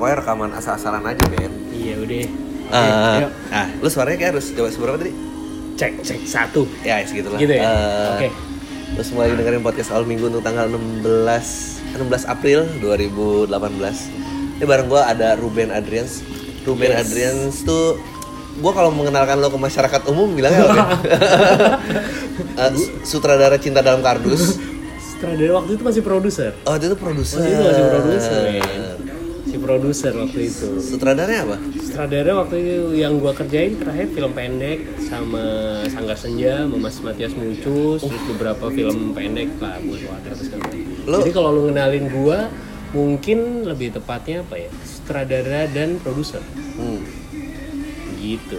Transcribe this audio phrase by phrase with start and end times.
[0.00, 2.24] pokoknya rekaman asal-asalan aja men Iya udah.
[2.64, 3.30] Oke, Eh, yuk.
[3.50, 5.12] ah lu suaranya kayak harus coba seberapa tadi
[5.76, 6.64] Cek cek satu.
[6.80, 7.62] ya segitulah Gitu ya?
[7.62, 8.28] Eh, Oke.
[8.90, 11.04] Terus mulai dengerin podcast awal minggu untuk tanggal 16
[11.94, 13.52] 16 April 2018
[14.56, 16.24] Ini bareng gue ada Ruben Adrians
[16.62, 17.00] Ruben Yes.
[17.02, 18.00] Adrians tuh
[18.52, 20.84] Gue kalau mengenalkan lo ke masyarakat umum bilangnya apa?
[22.52, 22.72] Eh,
[23.02, 24.56] sutradara cinta dalam kardus
[24.98, 26.50] Sutradara waktu itu masih produser.
[26.62, 28.40] Oh itu produser Waktu itu masih produser,
[29.60, 30.68] produser waktu itu.
[30.80, 31.56] Sutradaranya apa?
[31.78, 35.42] Sutradara waktu itu yang gua kerjain terakhir film pendek sama
[35.86, 40.60] Sanggar Senja, sama Mas Matias Mucus, terus beberapa film pendek lah buat kan.
[41.04, 42.48] Lo- Jadi kalau lu ngenalin gua
[42.90, 44.70] mungkin lebih tepatnya apa ya?
[44.82, 46.42] Sutradara dan produser.
[46.74, 47.04] Hmm.
[48.18, 48.58] Gitu.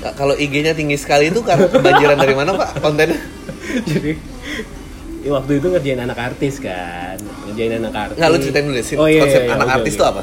[0.00, 3.20] Nah, kalau IG-nya tinggi sekali itu karena kebanjiran dari mana pak kontennya?
[3.90, 4.16] Jadi
[5.20, 7.16] ya waktu itu ngerjain anak artis kan,
[7.46, 8.16] ngerjain anak artis.
[8.18, 10.22] Nggak lu ceritain dulu sih Oh, iya, konsep iya, anak oke, artis itu apa?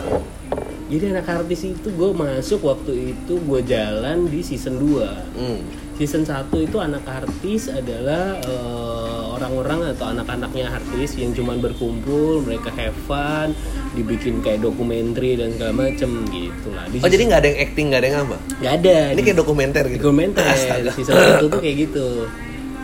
[0.87, 5.59] Jadi anak artis itu gue masuk waktu itu gue jalan di season 2 Hmm.
[5.97, 12.69] Season 1 itu anak artis adalah eh, orang-orang atau anak-anaknya artis yang cuman berkumpul, mereka
[12.77, 13.57] have fun,
[13.93, 16.85] dibikin kayak dokumenter dan segala macem gitu lah.
[16.87, 18.37] Di Oh jadi nggak ada yang acting nggak ada yang apa?
[18.61, 18.97] Gak ada.
[19.17, 20.01] Ini kayak dokumenter gitu.
[20.05, 20.43] dokumenter.
[20.53, 20.91] Astaga.
[20.93, 22.07] Season 1 tuh kayak gitu.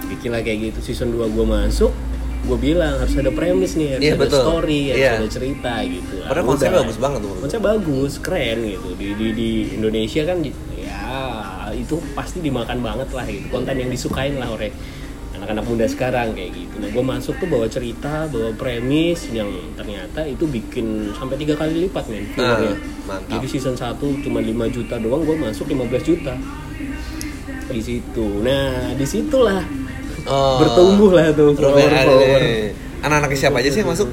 [0.06, 0.80] Bikin lah kayak gitu.
[0.84, 1.92] Season 2 gue masuk,
[2.44, 4.42] gue bilang harus ada premis nih, harus Iya, ada betul.
[4.42, 5.12] story, harus Iya.
[5.16, 6.16] ada cerita gitu.
[6.20, 7.34] Ah, Padahal konsepnya bagus banget tuh.
[7.40, 8.90] Konsep bagus, keren gitu.
[8.94, 10.54] Di, di, di Indonesia kan ya
[11.74, 13.50] itu pasti dimakan banget lah gitu.
[13.50, 14.70] Konten yang disukain lah oleh
[15.34, 16.78] anak-anak muda sekarang kayak gitu.
[16.78, 21.84] Nah, gue masuk tuh bawa cerita, bawa premis yang ternyata itu bikin sampai tiga kali
[21.84, 22.30] lipat men.
[22.38, 22.76] Ah, viewernya.
[23.04, 23.30] mantap.
[23.34, 26.34] Jadi season 1 cuma 5 juta doang, gue masuk 15 juta
[27.68, 28.28] di situ.
[28.40, 29.66] Nah, di situlah
[30.24, 30.58] Oh.
[30.60, 31.52] bertumbuh lah tuh.
[31.54, 32.80] Adrians.
[33.04, 34.08] Anak-anaknya siapa aja sih yang masuk?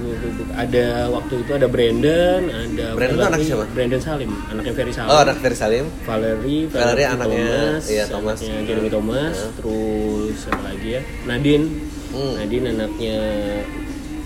[0.51, 3.65] Ada waktu itu ada Brandon, ada Brandon tuh anak siapa?
[3.71, 5.11] Brandon Salim, anaknya Ferry Salim.
[5.15, 5.87] Oh anak Ferry Salim.
[6.03, 8.39] Valerie, Valerie anaknya, Thomas, iya, Thomas.
[8.43, 11.03] anaknya Jeremy Thomas, terus siapa lagi ya?
[11.25, 11.65] Nadine,
[12.11, 12.35] Hmm.
[12.43, 13.19] Nadine anaknya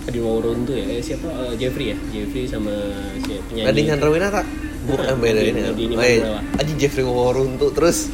[0.08, 1.28] Adi Maurun tuh ya, eh, siapa?
[1.28, 2.72] Eh, Jeffrey ya, Jeffrey sama
[3.20, 3.68] siapa penyanyi?
[3.68, 4.42] Nadine Chandrawinata.
[4.84, 5.60] Bukan Bukan, beda ini.
[5.64, 6.40] Nadine Oh, iya.
[6.56, 8.08] Aji Jeffrey Warren tuh terus.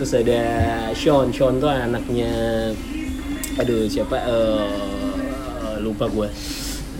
[0.00, 0.40] Terus ada
[0.96, 2.32] Sean, Sean tuh anaknya
[3.60, 6.24] aduh siapa eh, lupa gue.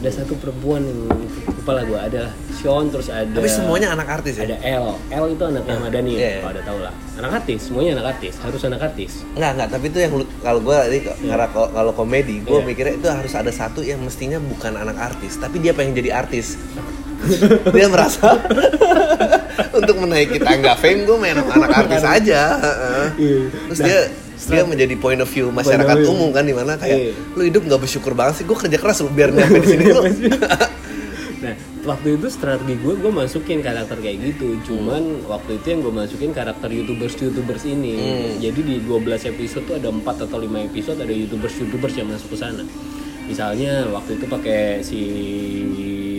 [0.01, 1.09] Ada satu perempuan yang
[1.45, 2.23] lupa lah gue ada
[2.53, 4.49] Sean terus ada Tapi semuanya anak artis ya?
[4.49, 4.97] ada L.
[5.13, 6.41] L itu anaknya Madani iya, iya.
[6.41, 6.95] kalau ada tau lah.
[7.21, 9.13] Anak artis, semuanya anak artis, harus anak artis.
[9.33, 12.65] Enggak, enggak, tapi itu yang kalau gue ini karena kalau komedi, gue Iya.
[12.65, 16.57] mikirnya itu harus ada satu yang mestinya bukan anak artis, tapi dia pengen jadi artis.
[17.69, 18.33] dia merasa
[19.73, 22.43] untuk menaiki tangga fame gue main sama anak artis aja.
[22.57, 23.07] heeh.
[23.17, 23.41] Iya.
[23.67, 24.01] Terus Nah, dia
[24.41, 26.11] dia menjadi point of view masyarakat view.
[26.11, 27.13] umum kan di mana kayak Iya.
[27.35, 30.03] lu hidup nggak bersyukur banget sih gue kerja keras lu biar nyampe di sini lu
[31.41, 34.61] Nah, waktu itu strategi gue, gue masukin karakter kayak gitu.
[34.63, 37.97] Cuman waktu itu yang gue masukin karakter youtubers-youtubers ini.
[38.37, 42.39] Jadi di 12 episode tuh ada 4 atau 5 episode ada youtubers-youtubers yang masuk ke
[42.39, 42.61] sana.
[43.25, 45.01] Misalnya waktu itu pakai si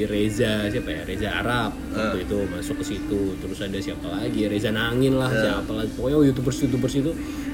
[0.05, 1.01] Reza siapa ya?
[1.03, 3.35] Reza Arab waktu itu masuk ke situ.
[3.39, 4.47] Terus ada siapa lagi?
[4.47, 5.91] Reza Nangin lah siapa lagi?
[5.97, 7.11] Pokoknya youtubers youtubers itu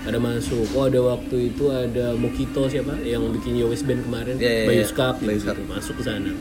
[0.08, 0.66] ada masuk.
[0.75, 2.96] Oh ada waktu itu ada Mokito siapa?
[3.03, 4.88] Yang bikin Yowis Band kemarin Iya, iya, Bayu iya.
[4.88, 6.31] Skap Bayu gitu, masuk ke sana.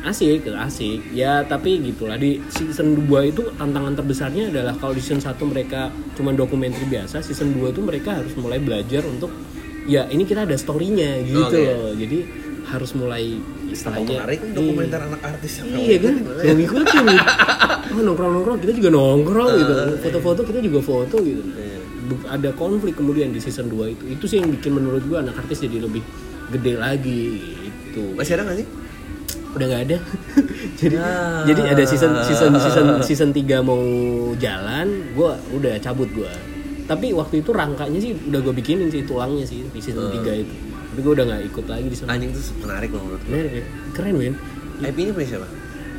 [0.00, 1.12] Asik asik.
[1.12, 2.16] Ya tapi gitulah.
[2.16, 7.20] Di season 2 itu tantangan terbesarnya adalah kalau di season 1 mereka cuma dokumenter biasa
[7.20, 9.28] season 2 itu mereka harus mulai belajar untuk
[9.84, 11.60] ya ini kita ada storynya gitu Oke.
[11.60, 11.92] loh.
[11.92, 12.18] Jadi
[12.70, 13.34] harus mulai
[13.66, 16.14] istilahnya menarik kan dokumenter anak artis yang iya kan?
[16.40, 17.04] yang ngikutin.
[17.90, 19.72] Oh, nongkrong nongkrong kita juga nongkrong gitu.
[19.98, 21.42] Foto-foto kita juga foto gitu.
[22.06, 24.04] Bu- ada konflik kemudian di season 2 itu.
[24.08, 26.02] Itu sih yang bikin menurut gua anak artis jadi lebih
[26.48, 27.22] gede lagi
[27.60, 28.14] gitu.
[28.14, 28.66] Masih ada nggak sih?
[29.50, 29.96] Udah nggak ada.
[30.80, 31.42] Jadi Ah.
[31.42, 33.82] jadi ada season season season season 3 mau
[34.38, 36.30] jalan gua udah cabut gua.
[36.86, 40.54] Tapi waktu itu rangkanya sih udah gue bikinin sih tulangnya sih di season 3 itu
[40.90, 42.08] tapi gue udah nggak ikut lagi di sana.
[42.12, 43.64] Anjing tuh menarik loh menurut gue Bener ya?
[43.94, 44.34] keren Win
[44.80, 45.48] IP-nya punya siapa?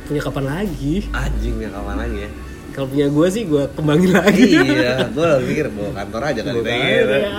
[0.04, 0.94] Punya kapan lagi?
[1.10, 2.30] Anjing ya kapan lagi ya?
[2.72, 4.48] Kalau punya gue sih gue kembangin lagi.
[4.52, 7.30] Iya gue lagi mikir bawa kantor aja kali Bukan, pengen ya,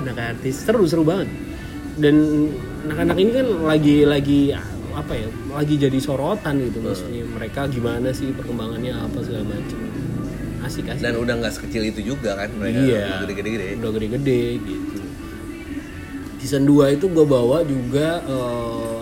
[0.00, 0.54] anak artis.
[0.64, 1.28] Seru seru banget.
[1.98, 2.14] Dan
[2.86, 4.40] anak-anak ini kan lagi lagi
[4.94, 6.78] apa ya lagi jadi sorotan gitu.
[6.80, 9.78] Maksudnya mereka gimana sih perkembangannya apa segala macam
[10.64, 11.02] asik asik.
[11.04, 12.80] Dan udah nggak sekecil itu juga kan mereka.
[12.80, 13.24] Iya.
[13.24, 13.66] Udah gede-gede.
[13.80, 14.97] Udah gede-gede gitu
[16.38, 18.98] season 2 itu gue bawa juga eh,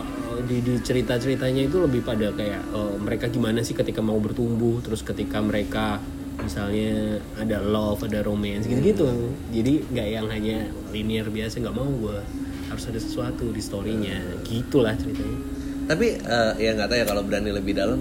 [0.46, 5.04] di, di cerita-ceritanya itu lebih pada kayak eh, mereka gimana sih ketika mau bertumbuh terus
[5.04, 6.00] ketika mereka
[6.40, 9.08] misalnya ada love ada romance gitu-gitu.
[9.52, 12.18] Jadi nggak yang hanya linear biasa nggak mau gue
[12.72, 14.16] harus ada sesuatu di storynya.
[14.44, 15.38] Gitulah ceritanya.
[15.86, 18.00] Tapi eh, ya nggak tahu ya kalau berani lebih dalam.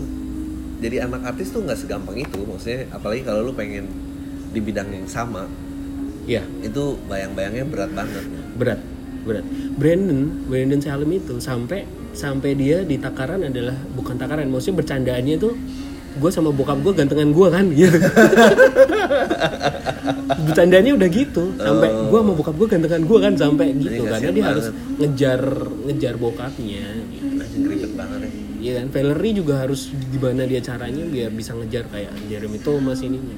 [0.80, 3.88] Jadi anak artis tuh nggak segampang itu maksudnya apalagi kalau lu pengen
[4.52, 5.48] di bidang yang sama
[6.28, 8.24] ya itu bayang-bayangnya berat banget.
[8.56, 8.94] Berat
[9.25, 9.45] berat
[9.75, 11.83] Brandon Brandon Salim itu sampai
[12.13, 15.54] sampai dia di takaran adalah bukan takaran maksudnya bercandaannya tuh
[16.16, 17.98] gue sama bokap gue gantengan gue kan gitu
[20.45, 22.07] bercandanya udah gitu sampai Oh.
[22.07, 25.42] gue sama bokap gue gantengan gue kan sampai gitu Ini karena dia harus ngejar
[25.86, 27.25] ngejar bokapnya gitu.
[27.66, 32.10] Ribet banget ya Iya kan, Valerie juga harus gimana dia caranya biar bisa ngejar kayak
[32.25, 33.38] Jeremy Thomas ininya.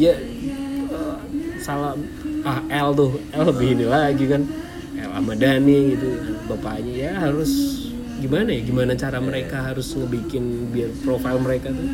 [0.00, 1.16] Ya eh,
[1.60, 1.92] salah
[2.40, 4.40] ah L tuh, L lebih ini lagi kan.
[5.12, 6.08] L Ahmadani gitu
[6.48, 7.52] bapaknya ya harus
[8.16, 11.84] gimana ya gimana cara mereka harus ngebikin biar profil mereka tuh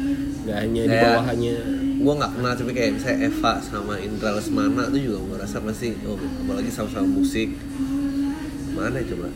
[0.46, 1.54] nggak hanya di Kayak- bawahannya
[1.98, 5.98] gue nggak kenal tapi kayak misalnya Eva sama Indra Lesmana tuh juga gue rasa pasti
[6.06, 7.50] oh, apalagi sama-sama musik.
[8.78, 9.26] Mana coba?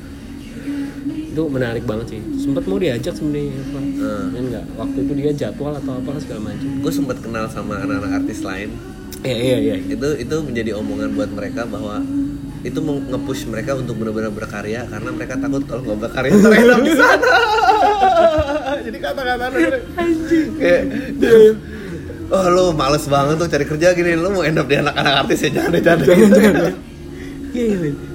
[1.11, 2.21] Itu menarik banget sih.
[2.39, 3.81] Sempat mau diajak sebenarnya Eva.
[3.83, 4.27] Hmm.
[4.31, 4.65] kan nggak?
[4.79, 6.71] Waktu itu dia jadwal atau apa segala macam.
[6.87, 8.71] Gue sempat kenal sama anak-anak artis lain.
[9.27, 9.75] Iya iya iya.
[9.83, 11.99] Itu itu menjadi omongan buat mereka bahwa
[12.63, 16.79] itu mau nge-push mereka untuk benar-benar berkarya karena mereka takut kalau nggak berkarya ntar enak
[16.83, 17.27] di sana.
[18.87, 19.45] Jadi kata-kata
[20.59, 20.83] kayak
[22.33, 25.45] oh lo males banget tuh cari kerja gini lo mau end up di anak-anak artis
[25.45, 26.75] ya jangan deh jangan deh." jangan jangan
[27.53, 28.12] iya iya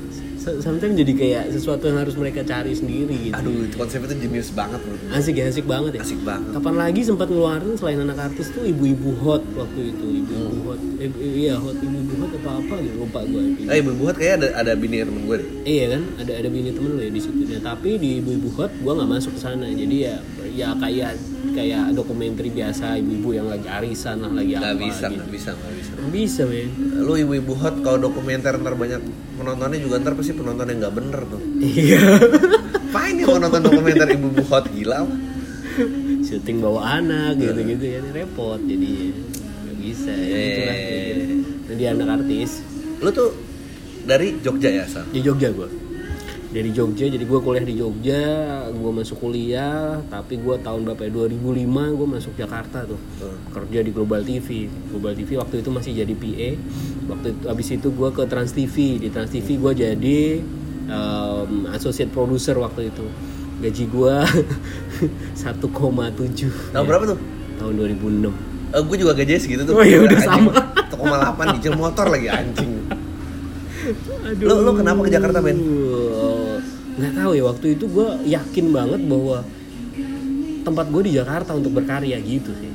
[0.59, 3.35] sometimes jadi kayak sesuatu yang harus mereka cari sendiri gitu.
[3.35, 6.01] Aduh itu konsepnya tuh jenius banget gue asik ya asik banget ya.
[6.03, 6.51] Asik banget.
[6.53, 10.65] Kapan lagi sempat ngeluarin selain anak artis tuh ibu-ibu hot waktu itu ibu-ibu Hmm.
[10.65, 10.79] hot.
[10.97, 14.47] Eh, iya hot ibu-ibu hot atau apa gitu lupa gue eh ibu buat kayak ada
[14.57, 15.49] ada bini temen gue deh.
[15.63, 17.41] Iya kan ada ada bini temen lo ya di situ.
[17.43, 19.65] Nah, tapi di ibu-ibu hot gue nggak masuk ke sana.
[19.67, 20.15] Jadi ya
[20.53, 21.13] ya kayak
[21.53, 25.15] kayak dokumenter biasa ibu-ibu yang lagi arisan lah lagi nggak apa bisa gitu.
[25.17, 25.91] nggak bisa nggak bisa.
[25.97, 26.69] Nggak bisa men.
[27.01, 29.01] Lu ibu-ibu hot kalau dokumenter ntar banyak
[29.37, 31.41] penontonnya juga ntar pasti penonton yang nggak bener tuh.
[31.57, 32.03] Iya.
[32.93, 34.65] Fine ya mau nonton dokumenter ibu-ibu hot?
[34.69, 34.97] Gila.
[36.25, 38.91] Syuting bawa anak gitu gitu ya repot jadi.
[39.65, 41.13] Nggak bisa ya kayak iya.
[41.15, 41.71] gitu.
[41.77, 42.65] dia anak artis.
[43.01, 43.47] Lu tuh
[44.07, 45.03] dari Jogja ya Sam?
[45.11, 45.67] di Jogja gue
[46.47, 48.23] dari Jogja jadi gue kuliah di Jogja
[48.69, 51.43] gue masuk kuliah tapi gue tahun berapa ya 2005
[51.93, 53.35] gue masuk Jakarta tuh Hmm.
[53.51, 56.49] kerja di Global TV Global TV waktu itu masih jadi PA
[57.09, 60.19] waktu itu abis itu gue ke Trans TV di Trans TV gue jadi
[60.87, 63.05] um, associate producer waktu itu
[63.57, 64.15] gaji gue
[65.35, 65.59] 1,7
[66.73, 67.19] Tahun berapa tuh?
[67.57, 68.31] tahun 2006
[68.67, 70.51] Eh, gue juga gajinya segitu tuh Oh, iya, udah sama.
[70.91, 70.99] 1,8
[71.49, 72.71] nyicil motor lagi anjing
[74.27, 74.43] Aduh.
[74.43, 75.55] Lu- lu kenapa ke Jakarta, Ben?
[76.97, 79.37] Nggak tahu ya waktu itu gue yakin banget bahwa
[80.65, 82.71] tempat gue di Jakarta untuk berkarya gitu sih.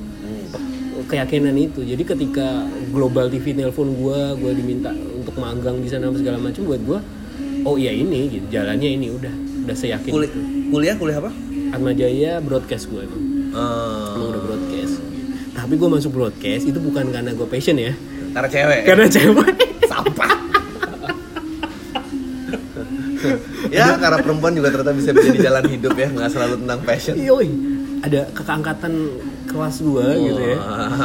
[1.02, 1.84] Keyakinan itu.
[1.84, 6.80] Jadi ketika Global TV nelpon gue, gue diminta untuk magang di sana segala macam buat
[6.80, 6.98] gue,
[7.68, 9.34] oh iya ini gitu, jalannya ini udah
[9.66, 10.08] udah seyakin.
[10.08, 10.40] Kuli- itu.
[10.72, 11.30] kuliah kuliah apa?
[11.72, 13.22] Atma Jaya broadcast gue emang.
[13.52, 14.94] Emang udah broadcast.
[15.52, 17.92] Tapi gue masuk broadcast itu bukan karena gue passion ya,
[18.32, 19.52] karena cewek karena cewek.
[19.84, 20.32] sampah
[23.76, 27.48] ya karena perempuan juga ternyata bisa menjadi jalan hidup ya nggak selalu tentang passion Yoi,
[28.02, 28.92] ada kakak-angkatan
[29.52, 30.58] kelas gua gitu ya.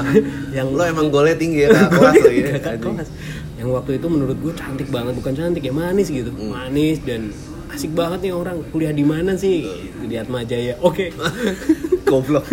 [0.61, 3.09] Yang lo emang golnya tinggi ya kakak kelas lo ya kakak kelas.
[3.57, 6.29] Yang waktu itu menurut gue cantik banget, bukan cantik ya manis gitu.
[6.29, 6.53] Hmm.
[6.53, 7.33] Manis dan
[7.73, 9.65] asik banget nih orang kuliah di mana sih?
[10.05, 10.77] Di Atma Jaya.
[10.79, 11.11] Oke.
[12.07, 12.47] goblok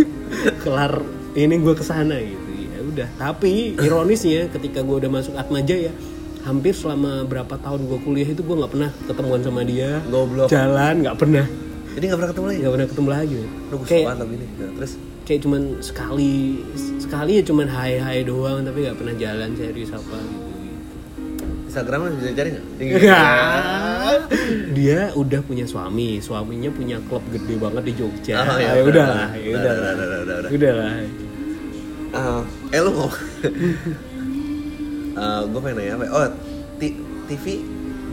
[0.67, 0.99] Kelar
[1.39, 2.49] ini gue ke sana gitu.
[2.59, 3.09] Ya udah.
[3.21, 5.95] Tapi ironisnya ketika gue udah masuk Atma Jaya,
[6.45, 9.99] hampir selama berapa tahun gue kuliah itu gue nggak pernah ketemuan sama dia.
[10.07, 10.49] Goblok.
[10.49, 11.47] Jalan nggak pernah.
[11.95, 13.35] jadi nggak pernah ketemu lagi Nggak pernah ketemu lagi.
[13.41, 14.93] gue Kayak tapi ini Nah, terus
[15.25, 16.35] kayak cuman sekali
[17.01, 20.45] sekali ya cuman hai hai doang tapi nggak pernah jalan serius apa gitu
[21.65, 22.63] Instagramnya bisa dicari nggak
[24.77, 28.85] dia udah punya suami suaminya punya klub gede banget di Jogja Oh, ya, ya, udah
[28.85, 30.51] udah, lah ya udah, udah udah, udah, udah, udah.
[30.53, 30.93] udah lah
[32.15, 32.93] Ah, eh lu
[35.15, 36.11] ngomong gue pengen nanya apa ya?
[36.13, 36.29] oh
[36.79, 36.99] T-
[37.31, 37.45] TV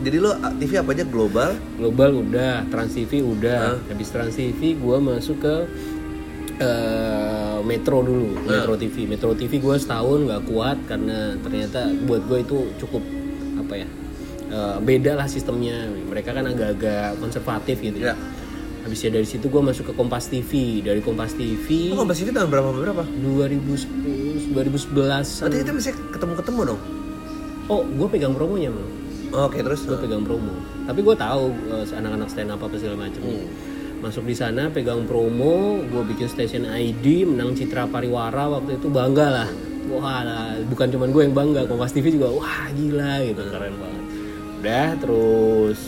[0.02, 1.06] jadi lo ah, TV apa aja?
[1.06, 1.54] Global?
[1.78, 3.78] Global udah Trans TV udah.
[3.78, 3.78] Hah?
[3.86, 5.54] habis Trans TV gua masuk ke
[6.58, 8.34] eh, Metro dulu.
[8.42, 13.02] Metro TV Metro TV gue setahun nggak kuat karena ternyata buat gue itu cukup
[13.62, 13.88] apa ya
[14.50, 15.86] eh, beda lah sistemnya.
[15.86, 18.18] Mereka kan agak-agak konservatif gitu Ya.
[18.82, 22.50] Habisnya dari situ gue masuk ke Kompas TV dari Kompas TV lo Kompas TV tahun
[22.50, 23.02] berapa berapa?
[23.02, 26.80] 2010 2011 berarti kita bisa ketemu ketemu dong?
[27.70, 29.88] Oh gue pegang promonya bro oke terus?
[29.88, 30.52] Gue pegang promo.
[30.84, 33.22] Tapi gue tahu eh, anak-anak stand up apa segala macam.
[33.24, 33.46] Hmm.
[34.02, 39.26] masuk di sana pegang promo gue bikin station ID menang Citra Pariwara waktu itu bangga
[39.30, 39.48] lah.
[39.94, 43.42] Wah lah, bukan cuman gue yang bangga Kompas TV juga wah gila gitu.
[43.46, 44.04] Keren banget.
[44.58, 45.78] Udah terus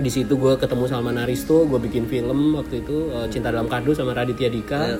[0.00, 3.96] di situ gue ketemu Salman Aristo gue bikin film waktu itu eh, Cinta dalam Kardus
[3.96, 4.98] sama Raditya Dika Iya.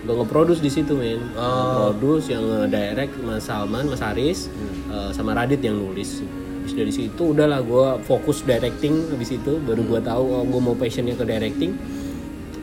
[0.00, 1.90] gue nge-produce di situ men Oh.
[1.92, 4.88] produce yang direct Mas Salman Mas Aris Hmm.
[4.88, 6.22] eh, sama Radit yang nulis
[6.60, 10.74] Habis dari situ udahlah gue fokus directing habis itu baru gue tahu oh, gue mau
[10.74, 11.72] passionnya ke directing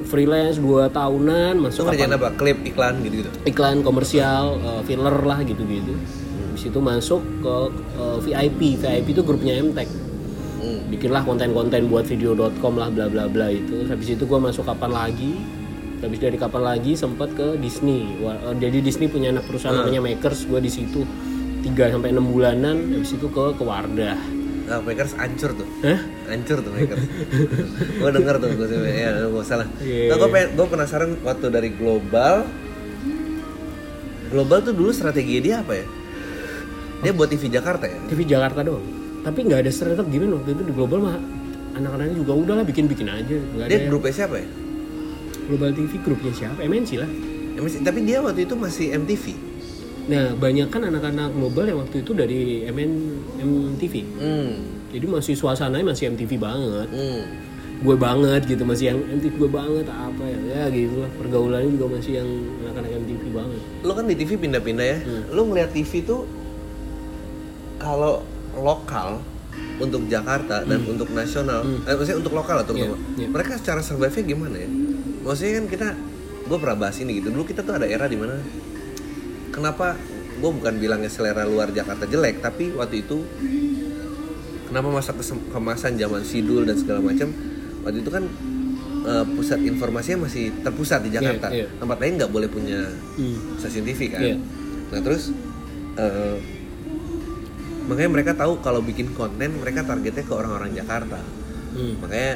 [0.05, 2.29] freelance 2 tahunan masuk ngerjain apa?
[2.31, 3.29] Klip, iklan gitu-gitu?
[3.43, 5.93] iklan komersial eh, filler lah gitu-gitu
[6.47, 7.55] habis itu masuk ke
[7.95, 9.89] eh, VIP VIP itu grupnya Mtek
[10.55, 10.79] Hmm.
[10.87, 15.35] bikinlah konten-konten buat video.com lah bla bla bla itu habis itu gue masuk kapan lagi
[15.99, 20.47] habis dari kapan lagi sempat ke Disney eh, jadi Disney punya anak perusahaan namanya Makers
[20.47, 21.03] gue di situ
[21.65, 24.19] 3 sampai enam bulanan habis itu ke ke Wardah
[24.65, 25.69] Nah, Makers hancur tuh.
[25.85, 26.01] Hah?
[26.25, 27.05] Hancur tuh Makers.
[28.01, 28.65] gue denger tuh gue
[28.97, 29.69] ya salah.
[29.77, 30.09] Iya.
[30.09, 32.49] Nah, gue gue penasaran waktu dari global.
[34.33, 35.85] Global tuh dulu strategi dia apa ya?
[37.05, 38.09] Dia buat TV Jakarta ya?
[38.09, 41.17] TV Jakarta doang tapi nggak ada startup gimana waktu itu di global mah
[41.73, 44.47] anak-anaknya juga udahlah bikin-bikin aja nggak ada Dia yang- grupnya siapa ya?
[45.45, 47.09] Global TV grupnya siapa MNC lah
[47.55, 49.25] masih- Tapi dia waktu itu masih MTV.
[50.05, 52.91] Nah, banyak kan anak-anak global yang waktu itu dari MN,
[53.39, 53.95] MTV.
[54.19, 54.51] Hmm.
[54.91, 56.87] Jadi masih suasananya masih MTV banget.
[56.91, 57.23] Hmm.
[57.79, 60.39] Gue banget gitu, masih yang MTV gue banget apa ya.
[60.45, 62.29] Ya gitu lah, pergaulannya juga masih yang
[62.61, 63.61] anak-anak MTV banget.
[63.81, 64.97] Lo kan di TV pindah-pindah ya.
[65.31, 66.21] Lo ngeliat TV tuh
[67.77, 68.21] kalau
[68.55, 69.19] lokal
[69.75, 73.27] untuk Jakarta dan untuk nasional, eh, maksudnya untuk lokal atau Iya, iya.
[73.27, 74.69] mereka secara survive gimana ya?
[75.21, 75.87] Maksudnya kan kita,
[76.45, 77.27] gue pernah bahas ini gitu.
[77.29, 78.39] Dulu kita tuh ada era di mana
[79.49, 79.95] kenapa
[80.35, 83.23] gue bukan bilangnya selera luar Jakarta jelek, tapi waktu itu
[84.65, 85.11] kenapa masa
[85.49, 87.31] kemasan zaman sidul dan segala macam
[87.81, 88.23] waktu itu kan
[89.05, 91.51] eh, pusat informasinya masih terpusat di Jakarta.
[91.51, 91.69] iya.
[91.71, 92.79] Tempat lain nggak boleh punya
[93.15, 93.55] Hmm.
[93.55, 94.19] stasiun TV kan.
[94.19, 94.35] Iya.
[94.87, 95.29] Nah terus
[95.95, 96.35] eh,
[97.85, 101.19] makanya mereka tahu kalau bikin konten mereka targetnya ke orang-orang Jakarta.
[101.75, 101.99] Hmm.
[102.01, 102.33] Makanya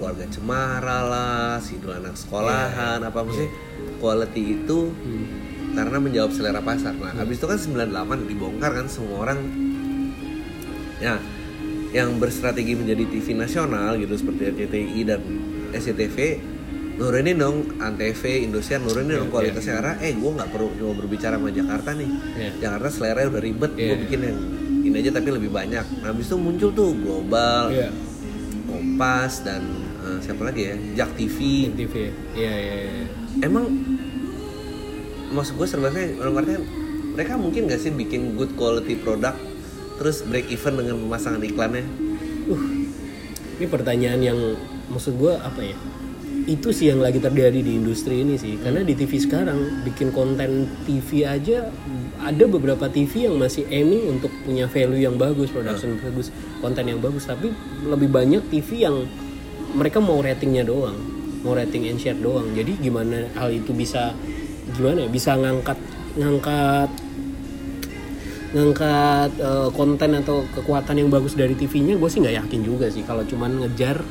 [0.00, 3.52] keluarga Cemara lah, sidul anak sekolahan, Iya, apa maksudnya
[4.00, 5.26] quality itu Hmm.
[5.76, 6.96] karena menjawab selera pasar.
[6.96, 9.38] Nah habis itu kan 98 dibongkar kan semua orang
[11.00, 11.16] ya
[11.90, 15.20] yang berstrategi menjadi TV nasional gitu seperti RCTI dan
[15.74, 16.16] SCTV
[17.00, 21.40] nurunin dong Antv, Indosiar nurunin dong Iya, kualitasnya karena eh gue nggak perlu cuma berbicara
[21.40, 22.50] sama Jakarta nih Iya.
[22.60, 23.96] Jakarta selera udah ribet gue Iya.
[23.98, 24.38] bikin yang
[24.80, 27.88] ini aja tapi lebih banyak nah habis itu muncul tuh global Iya.
[28.68, 29.64] Kompas dan
[29.98, 31.36] eh, siapa lagi ya Jak TV
[31.72, 31.94] MTV.
[32.36, 33.04] Iya, iya, iya.
[33.40, 33.64] emang
[35.30, 36.62] maksud gue dalam artian
[37.10, 39.40] mereka mungkin gak sih bikin good quality product
[39.96, 41.84] terus break even dengan pemasangan iklannya
[42.40, 42.58] Uh,
[43.60, 44.38] ini pertanyaan yang
[44.88, 45.76] maksud gue apa ya?
[46.50, 48.58] Itu sih yang lagi terjadi di industri ini sih.
[48.58, 51.70] Karena di TV sekarang bikin konten TV aja
[52.18, 56.98] ada beberapa TV yang masih aiming untuk punya value yang bagus, production bagus, konten yang
[56.98, 57.30] bagus.
[57.30, 57.54] Tapi
[57.86, 59.06] lebih banyak TV yang
[59.78, 60.98] mereka mau ratingnya doang,
[61.46, 62.50] mau rating and share doang.
[62.50, 64.10] Jadi gimana hal itu bisa
[64.74, 65.08] gimana ya?
[65.08, 65.78] Bisa ngangkat
[66.18, 66.90] ngangkat
[68.50, 73.06] ngangkat eh, konten atau kekuatan yang bagus dari TV-nya gue sih nggak yakin juga sih
[73.06, 74.02] kalau cuman ngejar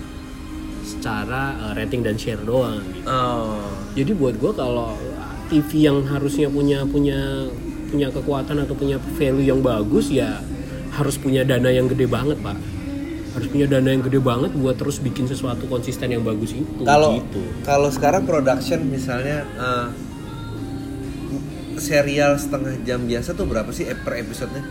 [1.00, 3.08] secara eh, rating dan share doang gitu.
[3.08, 3.63] oh.
[3.96, 5.00] Jadi buat gue kalau
[5.48, 7.48] TV yang harusnya punya punya
[7.89, 10.44] punya kekuatan atau punya value yang bagus ya
[10.94, 12.60] harus punya dana yang gede banget pak.
[13.34, 17.15] Harus punya dana yang gede banget buat terus bikin sesuatu konsisten yang bagus itu kalau
[17.15, 17.39] gitu.
[17.63, 19.88] kalau sekarang production misalnya eh,
[21.79, 24.68] serial setengah jam biasa tuh berapa sih per episodenya?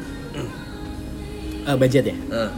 [1.68, 2.16] Eh, budget ya?
[2.16, 2.50] Eh,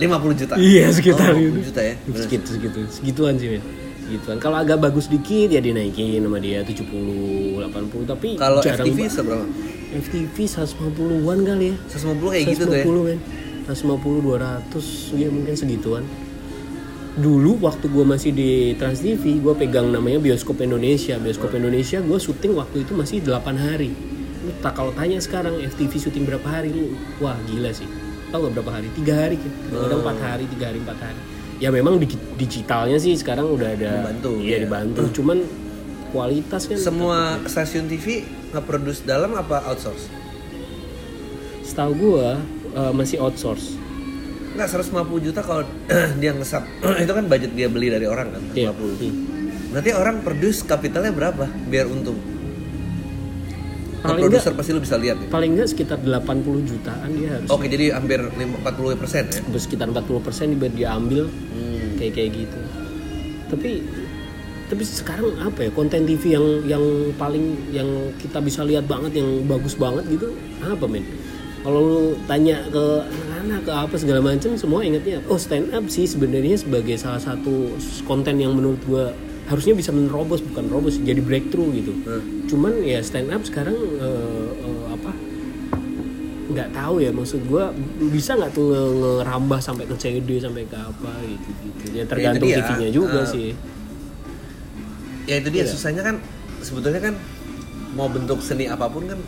[0.00, 0.54] 50 juta.
[0.56, 1.60] Iya, sekitar oh, 50 itu.
[1.68, 1.94] juta ya.
[2.08, 2.22] Bener.
[2.24, 2.78] segitu segitu.
[2.88, 3.62] Segituan sih men
[4.10, 4.36] segituan.
[4.42, 9.46] Kalau agak bagus dikit ya dinaikin sama dia 70 80 tapi kalau FTV seberapa?
[9.90, 11.76] FTV 150-an kali ya.
[11.86, 13.18] 150 kayak gitu tuh ya 150 men
[13.70, 16.04] 150 200 ya mungkin segituan.
[17.10, 21.18] Dulu waktu gue masih di Trans TV gue pegang namanya Bioskop Indonesia.
[21.22, 23.94] Bioskop Indonesia gue syuting waktu itu masih 8 hari.
[24.40, 26.74] Lu tak kalau tanya sekarang FTV syuting berapa hari?
[26.74, 28.88] Lu wah gila sih tau gak berapa hari?
[28.92, 31.20] Tiga hari kan kadang empat hari tiga hari empat hari.
[31.58, 34.64] Ya memang di- digitalnya sih sekarang udah ada Membantu, iya ya.
[34.64, 35.02] dibantu.
[35.12, 35.38] Cuman
[36.08, 40.08] kualitas kan semua stasiun TV nge-produce dalam apa outsource?
[41.62, 42.28] Setahu gue
[42.72, 43.76] eh, masih outsource.
[44.50, 44.90] Enggak 150
[45.22, 45.62] juta kalau
[46.20, 46.64] dia ngesap
[47.04, 48.70] itu kan budget dia beli dari orang kan 150 Iya.
[48.72, 49.14] Hmm.
[49.70, 52.18] Berarti orang produce kapitalnya berapa biar untung?
[54.00, 55.28] Paling produser pasti lu bisa lihat ya.
[55.28, 58.56] paling nggak sekitar 80 jutaan dia harus Oke jadi hampir 40
[58.96, 59.40] persen ya.
[59.44, 61.96] Terus sekitar 40 persen biar diambil Hmm.
[61.96, 62.60] kayak kayak gitu
[63.46, 63.82] tapi
[64.70, 69.42] tapi sekarang apa ya konten TV yang yang paling yang kita bisa lihat banget yang
[69.44, 70.30] bagus banget gitu
[70.62, 71.02] apa men
[71.60, 72.84] kalau lu tanya ke
[73.28, 77.74] mana ke apa segala macam semua ingetnya oh stand up sih sebenarnya sebagai salah satu
[78.06, 79.10] konten yang menurut gua
[79.50, 81.90] harusnya bisa menerobos bukan robos jadi breakthrough gitu.
[82.06, 82.46] Hmm.
[82.46, 85.10] cuman ya stand up sekarang eh, eh, apa
[86.50, 87.70] nggak tahu ya maksud gua
[88.10, 91.82] bisa nggak tuh nge- ngerambah sampai ke CD sampai ke apa gitu gitu.
[91.94, 93.48] Ya tergantung dia, TV-nya juga eh, sih.
[95.30, 95.62] Ya itu dia.
[95.62, 95.70] Iya.
[95.70, 96.18] susahnya kan
[96.58, 97.14] sebetulnya kan
[97.94, 99.18] mau bentuk seni apa pun kan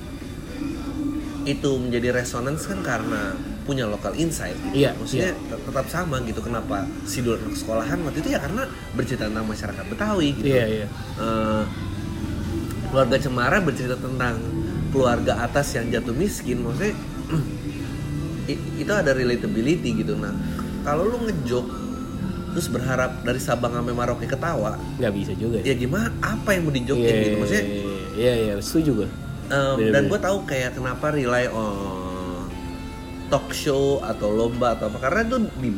[1.43, 4.75] itu menjadi resonance kan karena punya lokal insight gitu.
[4.83, 8.63] Iya, maksudnya tet- tetap sama gitu kenapa si dulu anak sekolahan waktu itu ya karena
[8.93, 10.47] bercerita tentang masyarakat Betawi gitu.
[10.49, 10.87] Iya iya.
[11.17, 11.63] Eh,
[12.89, 14.37] keluarga Cemara bercerita tentang
[14.93, 16.93] keluarga atas yang jatuh miskin maksudnya
[18.83, 20.15] itu ada relatability gitu.
[20.15, 20.35] Nah
[20.83, 21.67] kalau lu ngejok
[22.53, 25.73] terus berharap dari Sabang sampai Maroke ketawa nggak bisa juga ya.
[25.73, 26.13] gimana?
[26.21, 27.37] Apa yang mau dijokin Iya, gitu?
[27.41, 27.65] Maksudnya
[28.13, 29.09] iya iya setuju gua.
[29.49, 29.93] Um, Bener-bener.
[29.93, 32.12] dan gue tahu kayak kenapa rely on
[33.33, 35.01] talk show atau lomba atau apa.
[35.01, 35.71] Karena itu di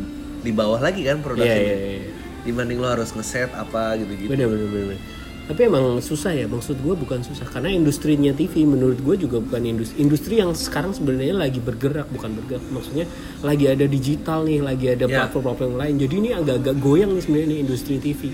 [0.43, 2.13] di bawah lagi kan iya produksinya iya iya.
[2.45, 4.29] Dibanding lo harus ngeset apa gitu-gitu.
[4.29, 5.03] Bener bener bener bener.
[5.45, 7.45] tapi emang susah ya maksud gue bukan susah.
[7.45, 12.33] Karena industrinya TV menurut gue juga bukan industri industri yang sekarang sebenarnya lagi bergerak bukan
[12.33, 12.65] bergerak.
[12.73, 13.05] Maksudnya
[13.45, 15.17] lagi ada digital nih lagi ada Ya.
[15.29, 15.95] platform-platform lain.
[16.01, 18.33] Jadi ini agak-agak goyang nih sebenarnya industri TV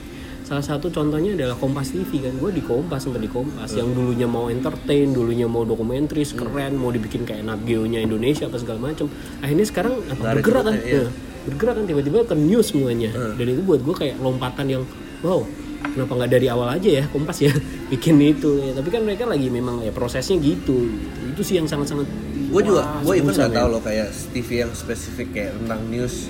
[0.51, 2.35] salah satu contohnya adalah Kompas TV kan?
[2.35, 3.71] Gue di Kompas sempat di Kompas.
[3.71, 8.59] Yang dulunya mau entertain dulunya mau dokumentaris keren mau dibikin kayak Nat Geo-nya Indonesia apa
[8.59, 9.07] segala macam
[9.39, 10.75] akhirnya sekarang apa Nggak ada bergerak kan?
[10.83, 11.03] iya.
[11.07, 11.11] Nah,
[11.47, 11.85] bergerak kan?
[11.87, 13.11] Tiba-tiba ke news semuanya.
[13.39, 14.83] Dan itu buat gue kayak lompatan yang
[15.23, 15.47] wow
[15.81, 17.55] kenapa nggak dari awal aja ya kompas ya
[17.95, 18.51] bikin itu.
[18.59, 20.91] Ya tapi kan mereka lagi memang ya prosesnya gitu.
[21.31, 22.11] Itu sih yang sangat-sangat
[22.51, 26.27] gue juga gue even nggak tahu loh kayak TV yang spesifik kayak tentang news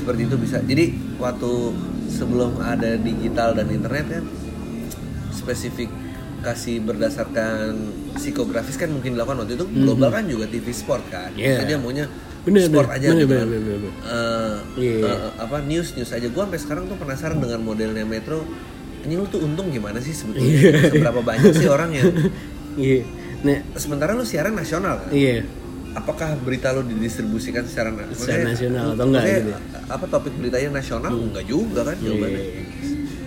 [0.00, 0.56] seperti itu bisa.
[0.60, 0.84] Jadi
[1.20, 1.52] waktu
[2.08, 4.24] sebelum ada digital dan internet kan
[5.30, 7.76] spesifikasi berdasarkan
[8.16, 9.66] psikografis kan mungkin dilakukan waktu itu.
[9.68, 11.30] Global kan juga TV sport kan?
[11.32, 11.40] Mhm.
[11.40, 11.54] Iya.
[11.60, 12.06] Jadi dia maunya
[12.40, 13.48] Bener, sport bener, aja bener, gitu bener, kan.
[13.52, 13.92] bener, bener.
[14.00, 15.12] Eh, Iya, iya.
[15.12, 16.26] eh, apa news news aja.
[16.26, 18.42] Gue sampai sekarang tuh penasaran dengan modelnya Metro.
[19.00, 20.88] Ini lu tuh untung gimana sih sebetulnya?
[20.92, 22.08] Seberapa banyak sih orang yang
[22.76, 23.00] iya.
[23.40, 25.10] Nah sementara lu siaran nasional kan?
[25.12, 25.44] Iya
[25.92, 29.52] apakah berita lo didistribusikan secara, Secara nasional atau enggak gitu?
[29.86, 32.62] apa topik beritanya nasional enggak juga kan jawabannya Iya.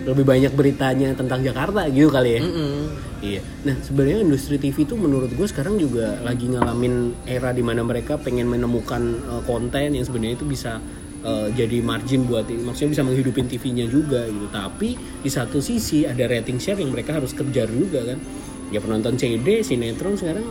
[0.04, 2.76] lebih banyak beritanya tentang Jakarta gitu kali ya Mm-mm.
[3.24, 3.40] Iya.
[3.64, 8.20] Nah sebenarnya industri TV itu menurut gue sekarang juga lagi ngalamin era di mana mereka
[8.20, 10.76] pengen menemukan uh, konten yang sebenarnya itu bisa
[11.24, 14.44] uh, jadi margin buat maksudnya bisa menghidupin TV-nya juga gitu.
[14.46, 14.92] Tapi
[15.24, 18.20] di satu sisi ada rating share yang mereka harus kejar juga kan.
[18.68, 20.44] Ya penonton CD, sinetron sekarang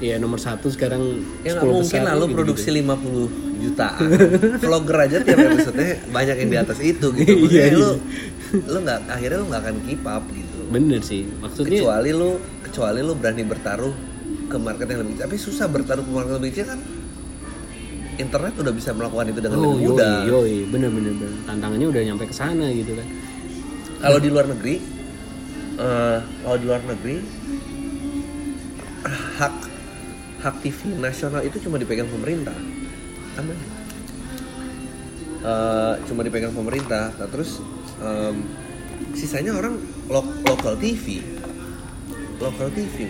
[0.00, 2.34] ya nomor satu sekarang ya nggak 10 mungkin lo gitu-gitu.
[2.34, 4.00] produksi 50 jutaan
[4.64, 7.76] vlogger aja tiap episode banyak yang di atas itu gitu Iya, maksudnya iya.
[7.76, 7.90] lo
[8.64, 11.26] lo nggak akhirnya lo nggak akan keep up gitu Bener sih.
[11.26, 13.94] Maksudnya kecuali lo kecuali lo berani bertaruh
[14.50, 16.80] ke market yang lebih kecil tapi susah bertaruh ke market yang lebih kecil kan
[18.20, 21.38] internet udah bisa melakukan itu dengan oh lebih yoi, mudah yoi, bener bener bener.
[21.48, 23.06] Tantangannya udah nyampe ke sana gitu kan.
[24.00, 24.74] Kalau di luar negeri,
[25.76, 27.16] eh, kalau di luar negeri
[29.40, 29.54] hak
[30.40, 32.56] hak TV nasional itu cuma dipegang pemerintah,
[33.36, 33.58] aman.
[35.40, 37.16] Eh, cuma dipegang pemerintah.
[37.16, 37.64] Nah, terus
[37.96, 38.44] em,
[39.12, 41.24] sisanya orang lo- lokal TV,
[42.36, 43.08] lokal TV.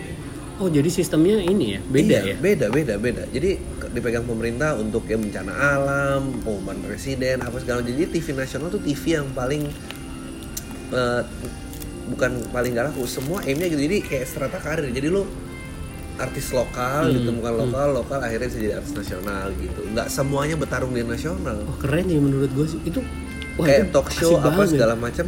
[0.61, 2.37] Oh jadi sistemnya ini ya beda Iya, ya.
[2.37, 3.25] Beda, beda, beda.
[3.33, 3.57] Jadi
[3.91, 7.81] dipegang pemerintah untuk ya bencana alam, pengumuman presiden, apa segala.
[7.81, 9.67] Jadi TV nasional tuh TV yang paling
[10.93, 11.23] eh,
[12.13, 13.81] bukan paling gak laku, semua aimnya gitu.
[13.81, 14.87] Jadi kayak strata karir.
[14.93, 15.25] Jadi lu
[16.21, 19.81] artis lokal Hmm, ditemukan lokal, lokal akhirnya bisa jadi artis nasional gitu.
[19.89, 21.57] Nggak semuanya bertarung di nasional.
[21.63, 23.01] Oh keren ya menurut gue sih itu.
[23.53, 24.69] wah, kayak itu talk show apa banget.
[24.71, 25.27] segala macam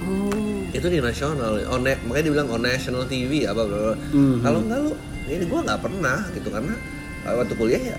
[0.00, 0.66] Oh.
[0.68, 3.94] itu di nasional on makanya dibilang on national TV apa bla.
[4.10, 4.40] Mhm.
[4.40, 4.92] kalau enggak lu
[5.28, 6.74] ini gue nggak pernah gitu karena
[7.22, 7.98] uh, waktu kuliah ya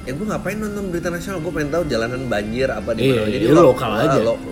[0.00, 3.30] ya gue ngapain nonton berita nasional gue pengen tahu jalanan banjir apa di Iya, mana
[3.30, 4.18] jadi iya, lo- lokal ah, aja.
[4.22, 4.42] lo-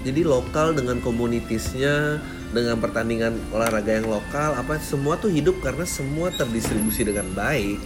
[0.00, 1.94] jadi lokal dengan komunitasnya
[2.48, 7.76] dengan pertandingan olahraga yang lokal apa semua tuh hidup karena semua terdistribusi dengan baik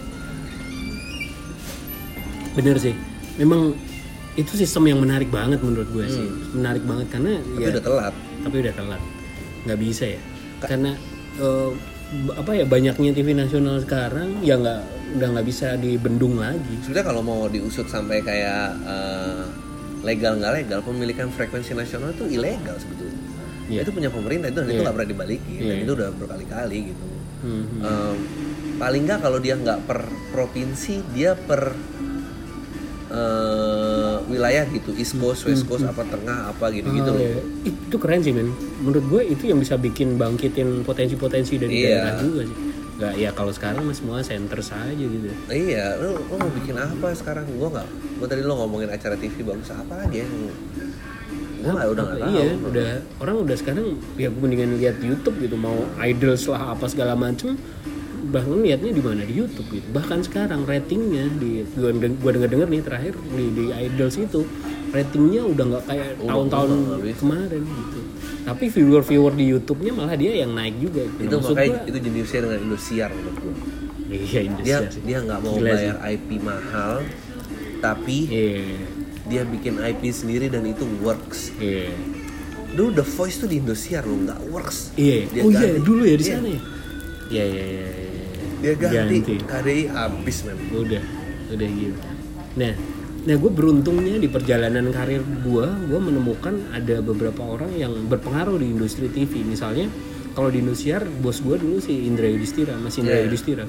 [2.53, 2.93] Bener sih.
[3.41, 3.73] Memang
[4.33, 6.25] itu sistem yang menarik banget menurut gue sih.
[6.25, 6.61] Hmm.
[6.61, 8.13] Menarik banget karena tapi ya udah telat
[8.45, 9.01] tapi udah telat.
[9.65, 10.21] Nggak bisa ya.
[10.61, 10.91] Karena
[11.41, 11.69] eh,
[12.29, 14.79] b- apa ya banyaknya TV nasional sekarang ya nggak
[15.17, 16.73] udah nggak bisa dibendung lagi.
[16.81, 19.45] sebenarnya kalau mau diusut sampai kayak uh,
[20.01, 23.12] legal nggak legal pemilikan frekuensi nasional itu ilegal sebetulnya
[23.73, 23.81] Iya.
[23.81, 24.83] itu punya pemerintah itu dan itu Iya.
[24.83, 25.83] nggak pernah dibalikin dan Iya.
[25.83, 27.05] itu udah berkali-kali gitu
[27.43, 27.67] Hmm.
[27.77, 28.15] Um,
[28.77, 29.99] paling nggak kalau dia nggak per
[30.31, 31.75] provinsi dia per
[33.09, 37.41] uh, wilayah gitu east coast west coast apa tengah apa gitu gitu Oh, loh iya.
[37.65, 38.49] Itu keren sih men.
[38.79, 41.89] Menurut gue itu yang bisa bikin bangkitin potensi-potensi dari Iya.
[41.91, 42.57] daerah juga sih.
[42.93, 47.09] nggak ya kalau sekarang mah semua center saja gitu Iya, lu, lu mau bikin apa
[47.11, 47.41] sekarang?
[47.51, 47.87] Gua nggak.
[48.15, 50.27] Gua tadi lu ngomongin acara TV bagus apa lagi ya?
[51.63, 52.29] Gua nggak udah nggak tahu.
[52.29, 52.87] iya udah.
[53.17, 57.55] Orang udah sekarang ya mendingan lihat YouTube gitu mau idols lah apa segala macem.
[58.23, 59.21] Bahkan lihatnya di mana?
[59.21, 59.87] Di YouTube gitu.
[59.89, 64.41] Bahkan sekarang ratingnya di gua, gua denger denger nih terakhir di, di idols itu
[64.89, 66.69] ratingnya udah nggak kayak tahun-tahun
[67.13, 67.99] kemarin gitu.
[68.43, 71.21] Tapi viewer viewer di YouTube-nya malah dia yang naik juga gitu.
[71.21, 73.55] Itu Maksud makanya gua- itu jenisnya dengan Indosiar menurut gua.
[74.05, 75.01] iya Dia Indonesia sih.
[75.01, 76.93] dia nggak mau Gila bayar IP mahal,
[77.79, 78.61] tapi iya
[79.25, 81.51] dia bikin IP sendiri dan itu works.
[81.57, 81.91] iya
[82.69, 84.91] Dulu The Voice tuh di Indosiar lo nggak works.
[84.95, 85.81] iya Dia oh iya ganti.
[85.81, 86.33] dulu ya di Iya.
[86.33, 86.61] sana ya
[87.29, 88.25] iya iya iya iya.
[88.59, 90.57] Dia ganti, KDI habis men.
[90.71, 91.03] udah
[91.49, 91.99] udah gitu
[92.53, 92.73] nah
[93.23, 98.67] nah gue beruntungnya di perjalanan karir gue gue menemukan ada beberapa orang yang berpengaruh di
[98.67, 99.87] industri TV misalnya
[100.31, 103.25] kalau di Indosiar bos gue dulu si Indra Yudhistira Mas Indra Iya.
[103.25, 103.63] Yudhistira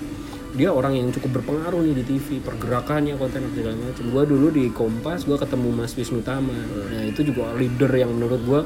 [0.54, 4.04] dia orang yang cukup berpengaruh nih di TV pergerakannya konten apa segala macam.
[4.06, 6.54] Gue dulu di Kompas gue ketemu Mas Wisnu Tama.
[6.94, 8.60] Nah itu juga leader yang menurut gue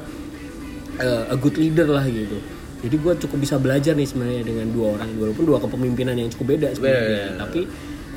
[1.01, 2.37] uh, a good leader lah gitu.
[2.85, 6.61] Jadi gue cukup bisa belajar nih sebenarnya dengan dua orang walaupun dua kepemimpinan yang cukup
[6.61, 7.35] beda sebenarnya.
[7.35, 7.41] Beda.
[7.41, 7.61] tapi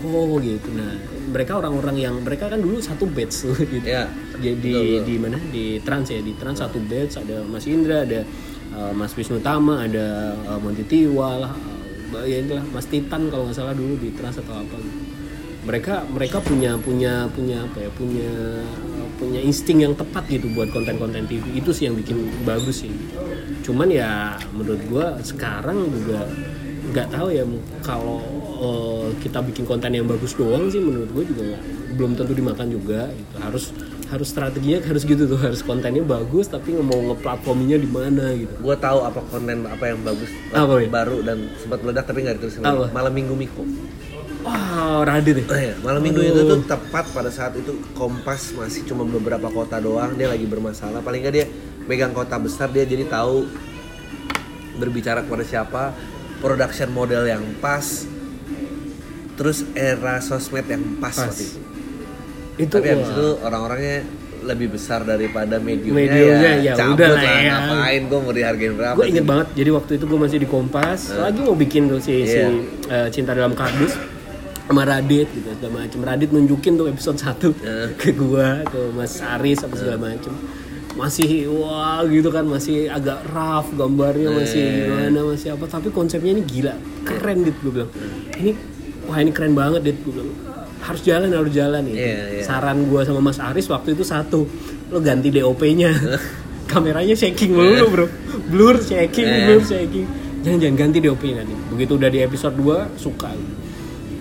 [0.03, 0.69] oh gitu.
[0.75, 0.91] Nah
[1.31, 3.87] mereka orang-orang yang mereka kan dulu satu batch tuh gitu.
[3.87, 4.11] Ya.
[4.35, 5.39] jadi di mana?
[5.39, 8.27] Di trans ya di trans satu batch ada Mas Indra ada
[8.75, 11.80] uh, Mas Wisnu Tama ada uh, Monty Tiwa lah uh,
[12.25, 14.99] ya inilah Mas Titan kalau nggak salah dulu di trans atau apa gitu.
[15.61, 18.31] mereka mereka punya punya punya apa ya punya
[19.21, 22.93] punya insting yang tepat gitu buat konten-konten TV itu sih yang bikin bagus sih.
[23.61, 26.25] Cuman ya menurut gua sekarang juga
[26.89, 27.45] nggak tahu ya
[27.85, 28.19] kalau
[28.57, 31.45] eh, kita bikin konten yang bagus doang sih menurut gue juga
[31.93, 33.35] belum tentu dimakan juga gitu.
[33.37, 33.69] Harus
[34.11, 38.75] harus strateginya harus gitu tuh harus kontennya bagus tapi mau ngeplatforminya di mana gitu Gua
[38.75, 40.91] tahu apa konten apa yang bagus Apa, ya?
[40.91, 42.91] baru dan sempat meledak tapi nggak ditulisin Apa?
[42.91, 43.63] Malam Minggu Miko.
[44.43, 48.83] wah Radit ya Oh iya, malam minggu itu tuh tepat pada saat itu Kompas masih
[48.83, 51.45] cuma beberapa kota doang dia lagi bermasalah paling nggak dia
[51.87, 53.47] megang kota besar dia jadi tahu
[54.75, 55.93] berbicara kepada siapa
[56.41, 58.03] production model yang pas
[59.37, 61.29] terus era sosmed yang pas, Pas.
[61.29, 61.59] waktu itu
[62.57, 63.97] itu tapi habis itu orang-orangnya
[64.41, 66.73] lebih besar daripada mediumnya, Mediumnya, ya.
[66.73, 67.51] cabut udah lah ya.
[67.61, 68.01] ngapain?
[68.09, 69.29] Gue mau dihargain berapa gue inget sih?
[69.29, 72.47] banget jadi waktu itu gue masih di Kompas lagi mau bikin tuh si, si Iya.
[72.89, 73.93] eh, cinta dalam kardus
[74.63, 75.99] sama Radit gitu segala macem.
[76.01, 77.93] Radit nunjukin tuh episode 1 Iya.
[77.93, 80.33] ke gua ke Mas Aris apa segala macem.
[80.91, 85.69] Masih wah gitu kan masih agak rough gambarnya masih gimana masih apa.
[85.69, 87.91] Tapi konsepnya ini gila keren dit gue bilang.
[88.33, 88.51] Ini
[89.05, 90.33] wah ini keren banget dit gue bilang
[90.81, 92.43] harus jalan harus jalan gitu Iya, iya.
[92.43, 94.43] saran gua sama Mas Aris waktu itu satu
[94.87, 95.93] lo ganti DOP-nya
[96.67, 98.05] kameranya shaking mulu bro
[98.47, 99.45] blur shaking Eh.
[99.45, 100.05] blur shaking
[100.41, 103.29] jangan jangan ganti DOP-nya nanti begitu udah di episode 2 suka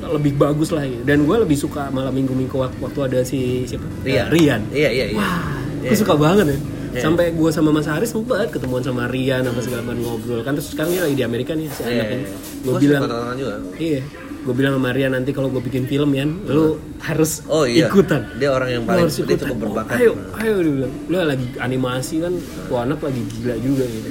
[0.03, 1.03] lebih bagus lah gitu.
[1.03, 4.27] dan gue lebih suka malam minggu minggu waktu, ada si siapa Rian.
[4.27, 5.41] Eh, Rian iya iya iya wah
[5.81, 5.89] Iya.
[5.89, 6.59] gue suka banget ya
[6.91, 7.01] Iya.
[7.01, 10.69] sampai gue sama Mas Aris sempet ketemuan sama Rian apa segala macam ngobrol kan terus
[10.69, 12.31] sekarang dia lagi di Amerika nih si Iya, anak ini iya.
[12.61, 14.01] gue bilang juga iya
[14.41, 17.87] gue bilang sama Rian nanti kalau gue bikin film ya lu harus Oh iya.
[17.87, 19.97] ikutan Dia orang yang Lu paling harus dia cukup berbakat.
[19.97, 22.33] ayo ayo dia bilang lu lagi animasi kan
[22.65, 24.11] tuh anak lagi gila juga gitu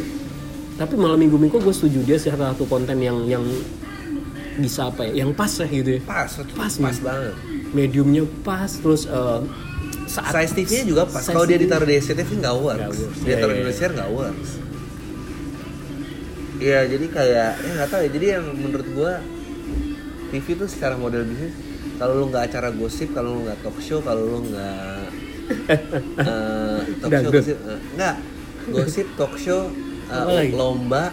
[0.76, 3.42] tapi malam minggu minggu gue setuju dia salah satu konten yang yang
[4.56, 7.34] bisa apa ya yang pas lah gitu ya Pas, Pas, pas, banget.
[7.72, 9.42] mediumnya pas terus eh,
[10.06, 11.22] saat Size TV-nya juga pas.
[11.22, 12.98] Kalau dia ditaruh di SCTV nggak works.
[12.98, 13.20] Works.
[13.20, 14.50] Dia Iya, taruh di iya, Indonesia nggak works.
[16.60, 18.10] Iya, jadi kayak ya nggak tahu ya.
[18.10, 19.13] Jadi yang menurut gua
[20.30, 21.54] TV tuh secara model bisnis
[22.00, 25.04] kalau lu nggak acara gosip, kalau lu nggak talk show, kalau lu nggak
[26.24, 28.15] eh, talk show, gosip, eh, nggak
[28.72, 29.62] gosip, talk show,
[30.08, 30.56] lagi?
[30.56, 31.12] lomba,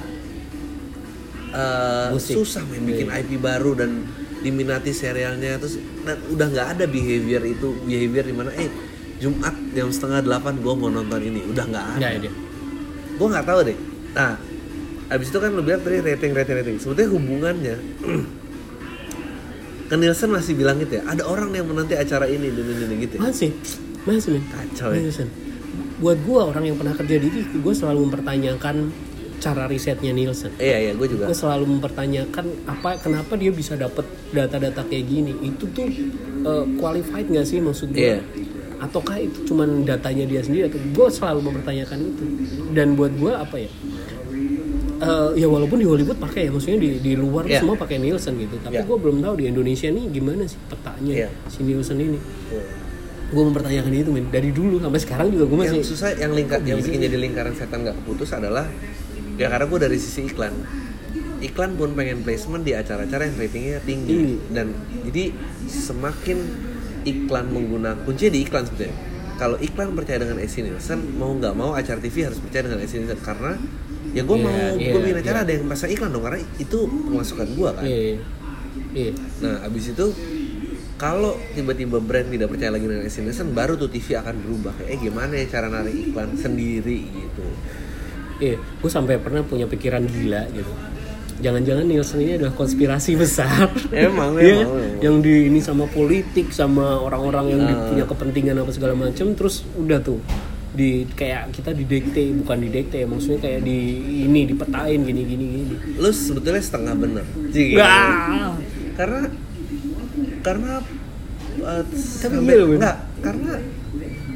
[2.15, 2.39] Musik.
[2.39, 3.19] susah main bikin Iya.
[3.25, 4.07] IP baru dan
[4.41, 8.71] diminati serialnya terus dan udah nggak ada behavior itu behavior di mana eh
[9.19, 12.09] Jumat jam setengah delapan gue mau nonton ini udah nggak ada
[13.17, 13.79] gue nggak tahu deh
[14.15, 14.37] nah
[15.09, 17.77] abis itu kan lu bilang tadi rating rating rating sebetulnya hubungannya
[19.87, 22.94] ke Nielsen masih bilang gitu ya ada orang yang menanti acara ini dan ini, ini
[23.07, 23.20] gitu ya.
[23.31, 23.51] masih
[24.07, 24.38] masih.
[24.51, 25.03] Kacau ya.
[25.03, 25.29] Nielsen.
[25.96, 28.77] buat gue orang yang pernah kerja di TV gue selalu mempertanyakan
[29.37, 30.53] cara risetnya Nielsen.
[30.57, 31.29] Iya iya gue juga.
[31.29, 35.33] Gue selalu mempertanyakan apa kenapa dia bisa dapet data-data kayak gini.
[35.44, 35.88] Itu tuh
[36.42, 38.18] eh, qualified nggak sih maksud gue Iya.
[38.77, 40.68] ataukah itu cuman datanya dia sendiri?
[40.68, 42.25] Atau gue selalu mempertanyakan itu.
[42.72, 43.70] Dan buat gue apa ya
[44.97, 47.61] Eh, ya walaupun di Hollywood pakai ya maksudnya di di luar Iya.
[47.61, 48.85] semua pakai Nielsen gitu tapi Iya.
[48.85, 51.29] gue belum tahu di Indonesia nih gimana sih petanya Iya.
[51.47, 52.17] si Nielsen ini
[52.49, 52.65] Tuh.
[53.27, 56.63] gue mempertanyakan itu men dari dulu sampai sekarang juga gue masih yang susah yang lingkar
[56.63, 58.65] yang bikin jadi lingkaran setan nggak keputus adalah
[59.35, 60.55] ya karena gue dari sisi iklan
[61.39, 64.37] iklan pun pengen placement di acara-acara yang ratingnya tinggi Tinggi.
[64.49, 64.73] dan
[65.05, 65.25] jadi
[65.69, 66.39] semakin
[67.05, 68.97] iklan menggunakan kuncinya di iklan sebenarnya
[69.37, 72.97] kalau iklan percaya dengan AC Nielsen mau nggak mau acara TV harus percaya dengan AC
[72.97, 73.61] Nielsen karena
[74.17, 75.45] ya gue Iya, mau iya, gue bikin acara iya.
[75.45, 77.99] ada yang pasang iklan dong karena itu pemasukan gue kan Iya.
[78.01, 78.17] iya.
[78.95, 79.13] Iya.
[79.39, 80.07] nah abis itu
[80.97, 84.89] kalau tiba-tiba brand tidak percaya lagi dengan AC Nielsen baru tuh TV akan berubah kayak
[84.89, 87.45] eh gimana ya cara narik iklan sendiri gitu
[88.37, 90.69] Iya, gue sampai pernah punya pikiran gila gitu.
[91.37, 93.73] Jangan-jangan Nielsen ini adalah konspirasi besar.
[93.89, 94.77] Emang, Iya emang, kan?
[94.77, 95.01] emang.
[95.01, 97.89] Yang di ini sama politik, sama orang-orang yang Ah.
[97.89, 100.21] punya kepentingan apa segala macam, terus udah tuh
[100.77, 103.79] di kayak kita didekte bukan didekte maksudnya kayak di
[104.23, 105.75] ini dipetain gini gini gini.
[105.97, 107.25] Lu sebetulnya setengah bener.
[107.49, 108.55] Cik, Wah.
[108.95, 109.21] karena
[110.41, 110.73] karena
[111.59, 113.53] uh, Tapi sampai- iya enggak karena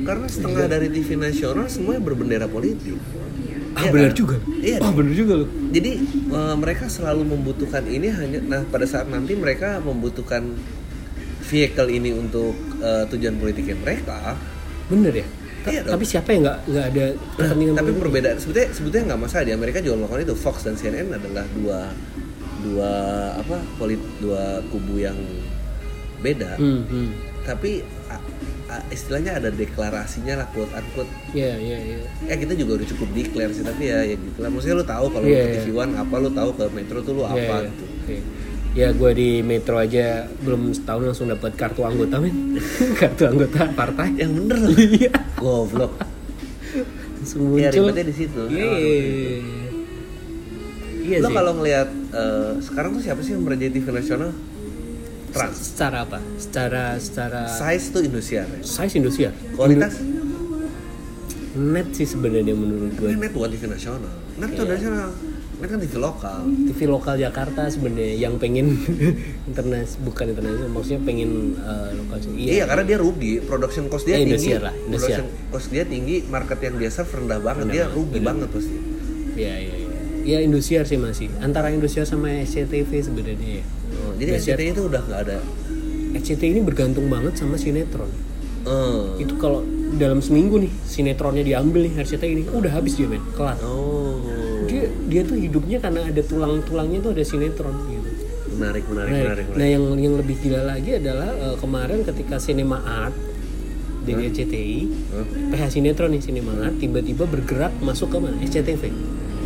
[0.00, 2.96] karena setengah dari TV nasional semuanya berbendera politik.
[3.70, 4.18] Ah Iya benar kan?
[4.18, 4.36] juga.
[4.58, 4.76] Iya.
[4.80, 5.90] Ah benar juga loh jadi
[6.28, 10.58] uh, mereka selalu membutuhkan ini hanya nah pada saat nanti mereka membutuhkan
[11.40, 14.34] vehicle ini untuk uh, tujuan politiknya mereka
[14.86, 15.26] bener ya
[15.62, 15.92] Iya dong.
[15.92, 18.02] tapi siapa yang nggak nggak ada kepentingan tapi politik?
[18.02, 21.78] perbedaan sebetulnya sebetulnya nggak masalah di Amerika juga melakukan itu Fox dan CNN adalah dua
[22.60, 22.92] dua
[23.36, 25.16] apa polit dua kubu yang
[26.18, 27.08] beda hmm, hmm.
[27.42, 28.24] tapi a-
[28.70, 31.98] a- istilahnya ada deklarasinya lah quote unquote Iya, iya, iya.
[32.26, 35.06] ya kita juga udah cukup declare sih tapi ya ya gitu lah maksudnya lu tahu
[35.08, 35.62] kalau Iya, lu ke iya.
[35.62, 37.68] TV One apa lu tahu ke Metro tuh lu Iya, apa iya.
[37.70, 38.16] gitu Oke.
[38.70, 42.54] Ya gue di Metro aja belum setahun langsung dapat kartu anggota men.
[43.00, 44.14] kartu anggota partai.
[44.16, 45.10] yang bener loh Iya.
[45.36, 45.92] goblok
[47.16, 47.82] Langsung ya muncul.
[47.84, 48.70] ribetnya di situ Iya.
[51.00, 54.30] Iya lo kalau ngelihat eh, sekarang tuh siapa sih yang merajai TV nasional
[55.30, 56.18] Trans secara apa?
[56.36, 58.60] Secara secara size tuh Indosiar ya?
[58.60, 59.30] size Indonesia.
[59.52, 59.98] kualitas
[61.52, 63.10] Net sih sebenarnya menurut gue.
[63.12, 64.06] Net bukan TV nasional
[64.36, 64.72] net tuh Iya.
[64.72, 65.10] nasional
[65.60, 66.40] net kan TV lokal
[66.72, 68.80] TV lokal Jakarta sebenarnya yang pengen
[69.48, 72.32] internas bukan internasional maksudnya pengen eh, lokal sih.
[72.34, 72.64] iya.
[72.64, 76.74] karena dia rugi production cost dia Eh, tinggi lah, production cost dia tinggi market yang
[76.88, 78.26] serve rendah banget Rendah dia banget, rugi bener.
[78.26, 78.76] banget pasti
[79.30, 79.88] Iya iya iya.
[80.20, 83.64] Ya Indosiar sih masih antara Indosiar sama SCTV sebenarnya ya.
[84.04, 84.36] Oh, jadi.
[84.36, 85.38] SCTI itu udah nggak ada
[86.12, 88.10] SCTV ini bergantung banget sama sinetron.
[88.68, 89.24] Eh.
[89.24, 89.64] Itu kalau
[89.96, 93.56] dalam seminggu nih sinetronnya diambil nih RCTI ini udah habis dia men kelar.
[93.64, 94.20] oh
[94.70, 98.10] Dia dia tuh hidupnya karena ada tulang-tulangnya tuh ada sinetron gitu.
[98.52, 99.72] menarik menarik Nah, menarik, nah menarik.
[99.72, 103.16] yang yang lebih gila lagi adalah eh, kemarin ketika Cinema Art
[104.00, 104.78] dari RCTI,
[105.10, 105.26] Hah?
[105.50, 108.36] PH Sinetron nih Cinema Art tiba-tiba bergerak masuk ke mana?
[108.38, 108.82] SCTV.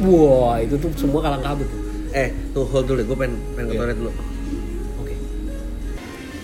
[0.03, 1.81] Wah, itu tuh semua kalang kabut tuh.
[2.13, 3.81] eh tuh hold dulu gue pengen pengen ke Iya.
[3.81, 4.13] toilet dulu
[5.01, 5.15] Oke.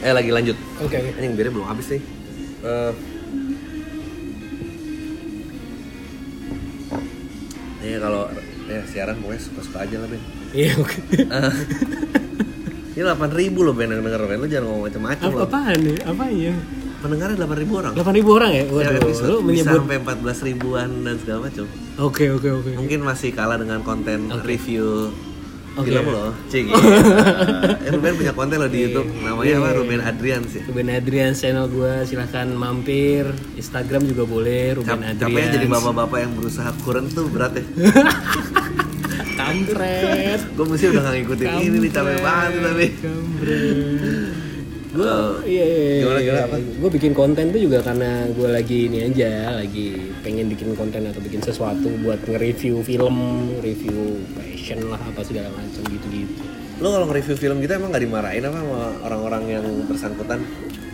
[0.01, 1.11] eh lagi lanjut Oke, oke.
[1.13, 2.03] Ini yang birnya belum habis nih.
[2.61, 2.93] Eh
[7.83, 8.29] Ya kalau
[8.71, 10.23] ya siaran pokoknya suka-suka aja lah Ben.
[10.55, 10.99] Iya, oke.
[11.19, 11.55] Eh,
[12.95, 14.39] ini 8 ribu loh Ben yang denger Ben.
[14.39, 15.97] Lu jangan ngomong macam-macam Apa apaan nih?
[16.07, 16.55] Apa ya?
[17.01, 17.93] Pendengarnya 8 ribu orang.
[17.97, 18.65] 8000 orang ya?
[18.69, 21.65] Setiap Waduh, episode bisa menyebut sampai 14 ribuan dan segala macam.
[21.99, 22.71] Oke, oke, oke.
[22.79, 24.45] Mungkin masih kalah dengan konten Oke.
[24.47, 25.11] review
[25.79, 25.87] Oke.
[25.87, 26.31] film loh.
[26.51, 26.65] Cik.
[27.87, 29.09] eh, Ruben punya konten loh di YouTube.
[29.23, 29.69] Namanya apa?
[29.71, 29.79] Iya.
[29.79, 30.61] Ruben Adrian sih.
[30.67, 36.19] Ruben Adrian channel gue silahkan mampir Instagram juga boleh Ruben Cap Adrian capeknya jadi bapak-bapak
[36.19, 37.65] yang berusaha kurang tuh berat ya.
[39.41, 42.87] kampret gue mesti udah gak ngikutin ini nih capek banget tapi
[44.91, 46.57] gue Eh, iya iya iya, gimana, gimana, apa?
[46.59, 51.23] gue bikin konten tuh juga karena gue lagi ini aja lagi pengen bikin konten atau
[51.23, 53.17] bikin sesuatu buat nge-review film
[53.63, 56.43] review fashion lah apa segala macam gitu gitu
[56.83, 60.43] lo kalau nge-review film kita emang gak dimarahin apa sama orang-orang yang bersangkutan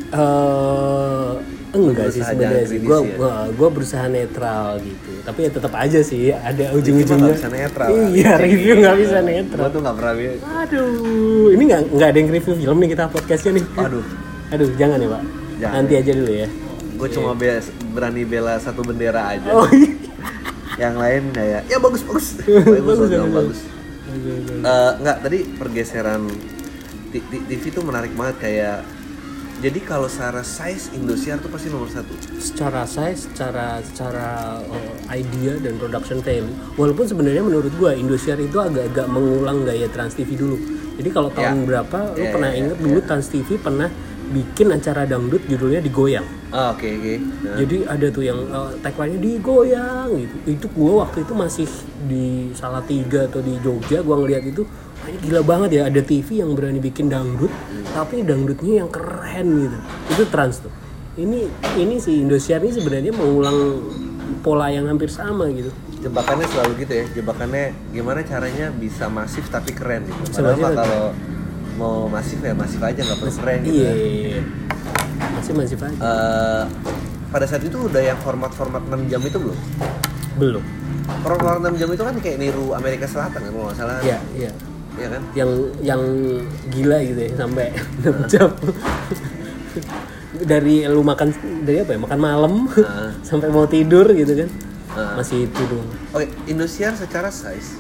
[0.09, 1.31] eh
[1.77, 2.79] enggak sih Berusaha sebenarnya jangan sih.
[2.81, 3.33] gue ya?
[3.53, 5.11] gue berusaha netral gitu.
[5.23, 7.27] Tapi ya tetap aja sih ada ujung-ujungnya.
[7.27, 8.39] nggak bisa netral, iya kan?
[8.41, 9.61] review nggak bisa netral.
[9.61, 10.15] gue tuh gak pernah
[10.57, 10.89] aduh
[11.53, 13.65] ini nggak nggak ada yang review film nih kita podcastnya nih.
[13.77, 14.05] Aduh
[14.47, 15.23] aduh jangan ya pak.
[15.57, 15.75] Jangan.
[15.75, 16.49] nanti aja dulu ya.
[16.97, 17.61] Gue cuma be-
[17.93, 19.49] berani bela satu bendera aja.
[19.53, 19.91] Oh iya.
[20.77, 22.27] Yang lain kayak ya bagus bagus.
[22.47, 23.61] Bagus bagus, bagus, bagus.
[24.57, 26.23] Eh, nggak tadi pergeseran
[27.13, 28.77] TV tuh menarik banget kayak
[29.57, 34.29] jadi kalau secara size Indosiar tuh pasti nomor satu secara size, secara secara
[34.63, 36.49] uh, idea dan production value.
[36.75, 40.57] Walaupun sebenarnya menurut gua Indosiar itu agak-agak mengulang gaya Trans TV dulu.
[40.97, 41.67] Jadi kalau tahun Ya.
[41.67, 43.89] berapa lu Ya, pernah ya, inget ya, dulu Trans TV pernah
[44.27, 46.27] bikin acara dangdut judulnya digoyang.
[46.51, 50.35] Ah, oke oke Nah, Jadi ada tuh yang uh, tagline-nya digoyang gitu.
[50.49, 51.69] Itu gua waktu itu masih
[52.05, 54.67] di Salatiga atau di Jogja gua ngeliat itu
[54.97, 57.53] wah ini gila banget ya ada TV yang berani bikin dangdut
[57.97, 59.79] tapi dangdutnya yang keren gitu.
[60.13, 60.73] Itu trans tuh.
[61.17, 61.49] Ini
[61.81, 63.57] ini si Indosiar ini sebenarnya mengulang
[64.45, 65.73] pola yang hampir sama gitu.
[66.05, 67.05] Jebakannya selalu gitu ya.
[67.17, 70.21] Jebakannya gimana caranya bisa masif tapi keren gitu.
[70.29, 71.05] Bisa padahal masif mah tapi- kalau
[71.77, 73.93] mau masif ya masif aja nggak perlu keren gitu iya ya.
[73.93, 74.43] iya, iya.
[75.37, 75.93] masih masih aja.
[75.93, 76.65] Eh,
[77.33, 79.59] pada saat itu udah yang format-format 6 jam itu belum?
[80.37, 80.65] Belum.
[81.25, 84.01] Format 6 jam itu kan kayak niru Amerika Selatan kan kalau nggak salah.
[84.05, 84.53] Iya iya
[84.97, 85.23] Iya kan?
[85.33, 85.51] Yang
[85.83, 86.03] yang
[86.69, 87.67] gila gitu ya sampai
[88.01, 88.51] 6 jam.
[90.37, 91.29] Dari lu makan
[91.63, 93.13] dari apa ya makan malam Ah.
[93.29, 94.51] sampai mau tidur gitu kan.
[94.91, 95.13] Ah.
[95.15, 95.89] masih itu doang.
[96.11, 97.77] Oke Indosiar secara size.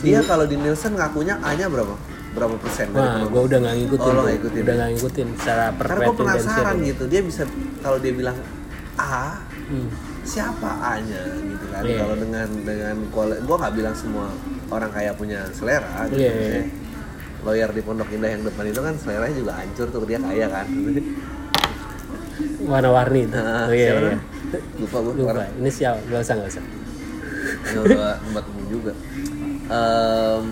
[0.00, 1.94] Dia kalau di Nielsen ngakunya A-nya berapa?
[2.32, 2.90] Berapa persen?
[2.90, 4.78] Dari Wah, gue udah nggak ngikutin, Oh, ngikutin udah ya?
[4.78, 7.04] nggak ngikutin secara per karena gue penasaran gitu.
[7.06, 7.42] Dia bisa
[7.78, 8.36] kalau dia bilang
[8.94, 9.88] A Hmm.
[10.22, 11.82] siapa A-nya gitu kan?
[11.82, 11.98] Iya.
[12.02, 12.96] kalau dengan dengan
[13.38, 14.26] gue nggak bilang semua
[14.72, 16.24] orang kaya punya selera gitu.
[16.24, 16.64] Maksudnya,
[17.42, 20.66] lawyer di Pondok Indah yang depan itu kan seleranya juga hancur tuh dia kaya kan
[22.62, 23.36] warna-warni itu.
[23.36, 24.18] Nah, oh iya, iya.
[24.78, 25.44] lupa gue Lupa.
[25.58, 25.98] Ini siapa?
[26.08, 26.64] Gak usah, gak usah.
[27.72, 28.92] udah tempat umum juga
[29.72, 30.44] Em,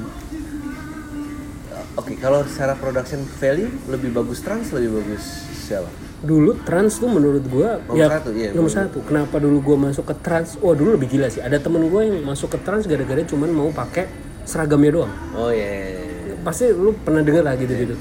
[1.99, 5.25] oke kalau secara production value lebih bagus trans lebih bagus
[5.67, 8.99] siapa Dulu trans tuh menurut gua Nomor ya satu, iya, nomor satu.
[9.09, 10.61] Kenapa dulu gua masuk ke trans?
[10.61, 11.41] Wah dulu lebih gila sih.
[11.41, 14.05] Ada temen gua yang masuk ke trans gara-gara cuman mau pakai
[14.45, 15.13] seragamnya doang.
[15.33, 16.37] oh iya yeah.
[16.45, 17.97] Pasti lu pernah denger lah gitu-gitu.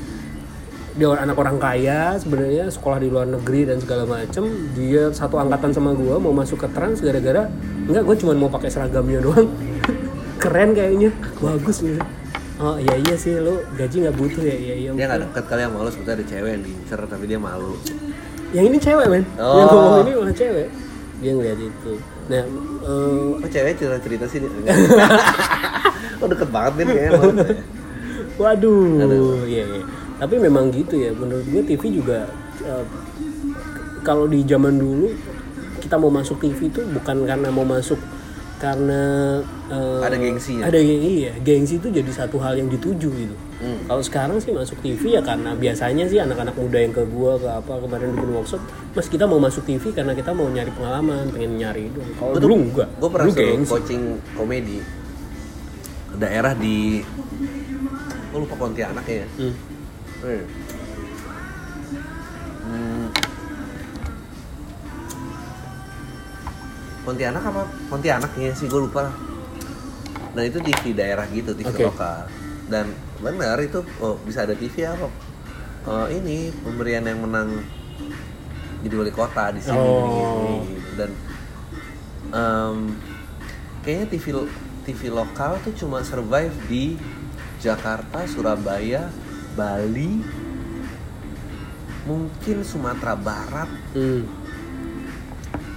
[0.99, 4.43] Dia orang- anak orang kaya sebenarnya sekolah di luar negeri dan segala macem.
[4.75, 7.47] Dia satu angkatan sama gua mau masuk ke trans gara-gara
[7.87, 9.47] enggak gua cuman mau pakai seragamnya doang.
[10.43, 11.99] Keren kayaknya, bagus gitu.
[12.59, 14.89] Oh iya iya sih lu gaji nggak butuh ya iya iya.
[14.91, 17.73] dia nggak deket kali yang malu sebetulnya ada cewek yang diincer tapi dia malu
[18.49, 19.55] Yang ini cewek men, Oh.
[19.55, 20.67] yang ngomong ini malah cewek.
[21.19, 21.93] Dia ngeliat itu.
[22.27, 22.43] Nah,
[22.81, 24.49] eh, oh cewek cerita cerita sih dia
[26.19, 27.45] oh deket banget nih kayaknya malu ya.
[28.35, 29.83] waduh, iya iya.
[30.17, 31.13] Tapi memang gitu ya.
[31.13, 32.27] Menurut gue TV juga
[32.59, 32.83] eh,
[34.01, 35.13] kalau di zaman dulu
[35.79, 37.99] kita mau masuk TV itu bukan karena mau masuk
[38.59, 39.01] karena
[39.67, 40.63] eh, Ada gengsinya.
[40.67, 43.35] Ada geng- iya, gengsi itu jadi satu hal yang dituju gitu.
[43.57, 43.79] Hmm.
[43.85, 47.47] Kalau sekarang sih masuk TV ya karena biasanya sih anak-anak muda yang ke gua ke
[47.49, 51.55] apa kemarin bikin workshop, mas kita mau masuk TV karena kita mau nyari pengalaman, pengen
[51.55, 51.99] nyari itu.
[52.13, 52.87] Kalau dulu enggak.
[52.93, 53.71] gue pernah dulu gengsi.
[53.73, 54.79] coaching komedi
[56.11, 56.99] daerah di
[58.29, 59.53] gue lupa Pontianak ya Hmm.
[60.19, 60.43] Hmm.
[67.01, 69.15] Pontianak apa Pontianak ya sih gue lupa lah.
[70.35, 71.83] Nah itu TV daerah gitu TV Oke.
[71.89, 72.29] lokal
[72.69, 72.85] dan
[73.19, 75.09] benar itu oh, bisa ada TV apa
[75.79, 77.63] Eh, ini pemberian yang menang
[78.83, 80.61] jadi wali kota di sini Oh.
[80.67, 81.11] gitu, dan
[82.29, 82.77] em,
[83.81, 84.25] kayaknya TV
[84.85, 86.99] TV lokal tuh cuma survive di
[87.59, 89.07] Jakarta, Surabaya,
[89.55, 90.23] Bali,
[92.05, 94.23] mungkin Sumatera Barat, Hmm.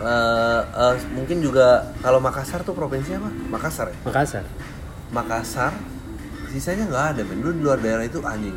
[0.03, 3.31] Eh, eh, mungkin juga kalau Makassar tuh provinsi apa?
[3.49, 3.97] Makassar ya.
[4.03, 4.45] Makassar.
[5.13, 5.73] Makassar,
[6.51, 7.39] sisanya nggak ada men.
[7.41, 8.57] Di luar daerah itu anjing.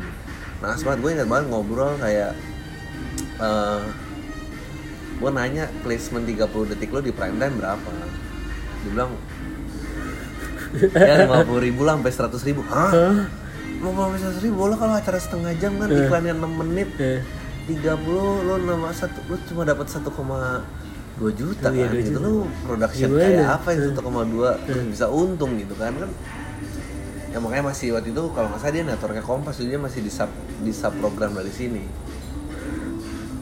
[0.60, 2.32] Nah, banget gue ingat banget ngobrol kayak
[3.36, 3.82] eh
[5.16, 7.88] gue nanya placement 30 detik lo di prime time berapa?
[8.84, 9.10] Dia bilang
[10.92, 12.60] ya 50 ribu lah sampai 100 ribu.
[12.68, 12.92] Hah?
[13.80, 17.20] Mau sampai 100 ribu lo kalau acara setengah jam kan iklannya 6 menit Eh.
[17.66, 17.98] 30
[18.46, 19.90] lo nama satu lo cuma dapat
[21.18, 22.20] 1,2 juta Iya, kan dua gitu juta.
[22.22, 23.22] lo production Gimana?
[23.22, 23.96] kayak apa yang 1,2
[24.62, 26.10] terus bisa untung gitu kan kan
[27.26, 30.28] ya makanya masih waktu itu kalau nggak salah dia networknya kompas dia masih di sub
[30.58, 31.84] di sub program dari sini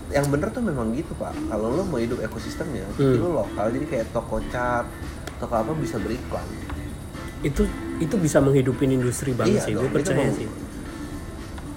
[0.09, 3.19] yang bener tuh memang gitu pak kalau lo mau hidup ekosistemnya Hmm.
[3.19, 4.87] lo lokal jadi kayak toko cat
[5.37, 6.47] toko apa bisa beriklan
[7.41, 10.49] Itu itu bisa menghidupin industri banget Iya sih, gue itu percaya mau- sih.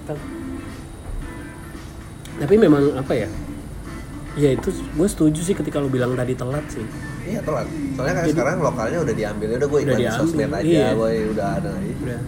[0.02, 0.26] Ta-
[2.38, 3.28] Tapi memang apa ya?
[4.38, 6.86] Ya itu gue setuju sih ketika lo bilang tadi telat sih.
[7.28, 10.64] iya telat soalnya kan Jadi- sekarang lokalnya udah diambil udah gue iklan diambil, sosmed aja
[10.64, 10.88] iya.
[10.96, 12.20] boy udah ada Udah.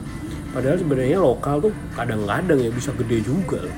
[0.51, 3.77] Padahal sebenarnya lokal tuh kadang-kadang ya bisa gede juga loh.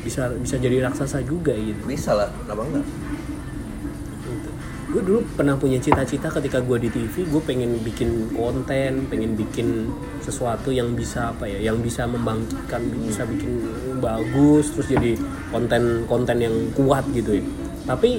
[0.00, 1.78] Bisa bisa jadi raksasa juga gitu.
[1.84, 2.86] bisa lah kenapa enggak
[4.86, 9.92] Gue dulu pernah punya cita-cita ketika gue di TV, gue pengen bikin konten, pengen bikin
[10.24, 13.66] sesuatu yang bisa apa ya, yang bisa membangkitkan, bisa bikin
[13.98, 15.18] bagus, terus jadi
[15.52, 17.44] konten-konten yang kuat gitu ya.
[17.86, 18.10] Tapi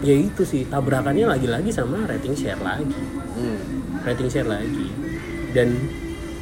[0.00, 2.88] ya itu sih tabrakannya lagi-lagi sama rating share lagi,
[3.36, 3.58] hmm.
[4.02, 4.88] rating share lagi.
[5.52, 5.76] Dan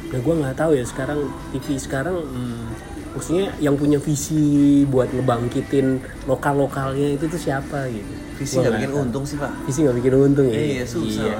[0.09, 2.65] nah gue nggak tahu ya sekarang TV sekarang hmm,
[3.13, 4.41] maksudnya yang punya visi
[4.85, 8.09] buat ngebangkitin lokal-lokalnya itu tuh siapa gitu.
[8.37, 9.03] visi nggak bikin tahu.
[9.05, 10.57] untung sih pak Visi nggak bikin untung ya?
[10.57, 11.37] iya susah Iya.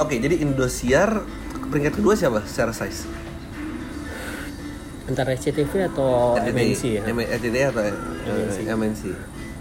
[0.00, 1.20] oke jadi Indosiar
[1.68, 3.04] peringkat kedua siapa secara size
[5.02, 7.02] Antara SCTV atau MNC ya?
[7.04, 9.02] M- RCTI atau eh, MNC.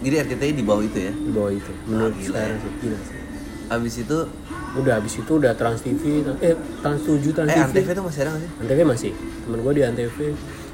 [0.01, 1.71] Jadi RCTI di bawah itu ya Di bawah itu.
[1.85, 2.59] Menurut Ah, gila sekarang ya.
[2.59, 3.17] sih gila sih.
[3.69, 4.17] Abis itu
[4.71, 6.01] udah habis itu udah Trans TV
[6.39, 8.49] eh Trans 7 Trans eh TV Antv itu masih ada nggak sih?
[8.57, 10.17] Antv masih temen gue di Antv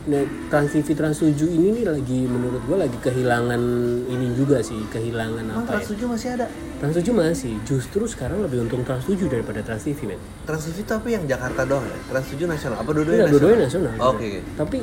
[0.07, 3.59] nah Trans TV Trans 7 ini nih lagi menurut gue lagi kehilangan
[4.07, 6.47] ini juga sih kehilangan Oh, apa Trans ya 7 masih ada.
[6.77, 10.79] Trans 7 masih justru sekarang lebih untung Trans 7 daripada Trans TV men Trans TV
[10.81, 11.97] tapi yang Jakarta doang ya?
[12.07, 12.77] Trans 7 nasional?
[12.77, 13.31] Apa Iya, dua-duanya nasional?
[13.33, 13.93] dua-duanya nasional.
[13.97, 14.23] Oh, Oke.
[14.23, 14.39] oke.
[14.55, 14.77] Tapi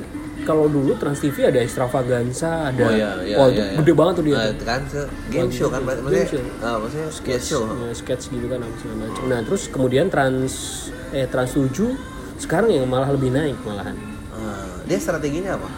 [0.44, 3.76] kalau dulu Trans TV ada extravaganza, ada Oh iya, iya, wah, iya, iya.
[3.80, 4.36] gede banget tuh dia.
[4.46, 6.42] Itu kan se- game show kan Game maksudnya show.
[6.60, 7.62] ah, maksudnya sketch show.
[7.64, 9.22] Ya, sketch gitu kan apa segala macam.
[9.24, 10.52] Nah, terus kemudian Trans
[11.10, 11.96] eh Trans 7
[12.36, 13.96] sekarang yang malah lebih naik malahan.
[14.34, 15.68] Ah, dia strateginya apa?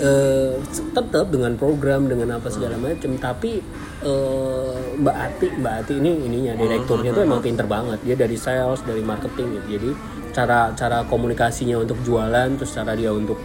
[0.00, 0.56] Eh
[0.96, 3.60] tetap dengan program dengan apa segala macam, tapi
[4.00, 8.00] eh, Mbak Ati, Mbak Ati ini ininya direkturnya tuh emang pinter banget.
[8.00, 9.66] Dia dari sales, dari marketing gitu.
[9.76, 9.90] Jadi
[10.32, 13.36] cara cara komunikasinya untuk jualan, terus cara dia untuk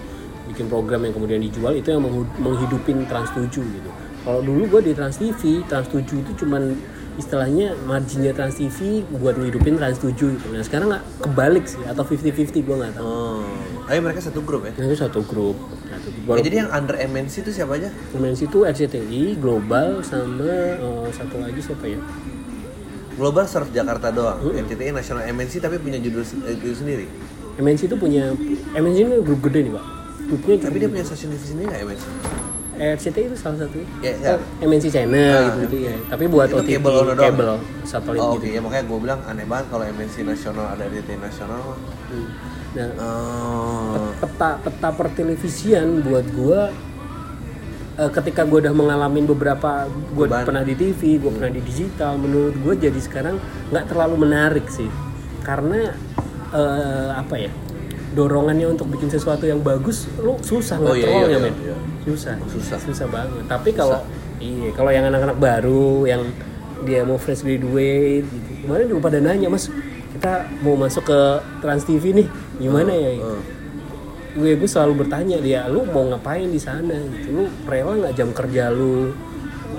[0.45, 2.05] bikin program yang kemudian dijual itu yang
[2.39, 3.89] menghidupin Trans 7 gitu.
[4.25, 6.77] Kalau dulu gue di Trans TV, Trans 7 itu cuman
[7.15, 10.47] istilahnya marginnya Trans TV buat ngehidupin Trans 7 gitu.
[10.51, 13.05] Nah sekarang nggak kebalik sih atau 50-50 gue nggak tahu.
[13.05, 13.43] Oh,
[13.85, 14.73] ayo mereka satu grup ya?
[14.73, 15.57] Nah, itu satu grup.
[15.83, 16.35] Satu grup.
[16.35, 17.89] Ya, jadi yang under MNC itu siapa aja?
[18.13, 21.99] Men's itu RCTI, Global, sama eh, satu lagi siapa ya?
[23.15, 24.41] Global Surf Jakarta doang.
[24.43, 27.05] NCTI Nasional MNC tapi punya judul eh, judul sendiri.
[27.55, 28.35] MNC itu punya
[28.73, 29.85] MNC ini grup gede nih pak.
[30.25, 32.03] Grupnya Tapi dia punya stasiun TV sendiri nggak MNC?
[32.75, 33.79] RCTI itu salah satu.
[34.03, 34.35] Ya, ya.
[34.35, 35.47] Oh, MNC Channel Ah.
[35.47, 35.95] gitu, gitu ya.
[36.05, 37.15] Tapi buat Itu OTT ono doang?
[37.15, 37.49] kabel
[37.83, 38.43] satelit Oh, gitu.
[38.43, 41.61] oke ya makanya gue bilang aneh banget kalau MNC nasional ada RCTI nasional.
[42.11, 42.27] Hmm.
[42.75, 44.11] Nah, Oh.
[44.17, 46.75] peta peta pertelevisian buat gua
[47.95, 50.43] eh, ketika gua udah mengalami beberapa gua Beban.
[50.43, 53.39] pernah di TV gua pernah di digital menurut gua jadi sekarang
[53.71, 54.91] nggak terlalu menarik sih
[55.41, 55.95] karena
[56.51, 57.51] eh, apa ya
[58.11, 61.75] dorongannya untuk bikin sesuatu yang bagus lu susah Oh, iya, ngetrolnya iya, men iya.
[62.03, 62.77] susah Susah.
[62.77, 64.03] susah banget tapi kalau
[64.37, 66.23] iya kalau yang anak-anak baru yang
[66.83, 69.71] dia mau fresh graduate gitu kemarin juga pada nanya mas
[70.11, 71.19] kita mau masuk ke
[71.59, 72.27] Trans TV nih
[72.59, 73.11] gimana ya?
[73.21, 73.41] Oh.
[74.35, 76.91] gue gue selalu bertanya dia lu mau ngapain di sana?
[76.91, 77.31] Gitu.
[77.31, 79.15] Lu rela nggak jam kerja lu?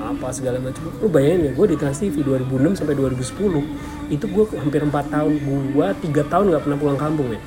[0.01, 0.89] Apa segala macam.
[1.03, 5.33] Lu bayangin ya gue di Trans TV 2006 sampai 2010 itu gue hampir 4 tahun
[5.74, 7.41] gue tiga tahun nggak pernah pulang kampung ya.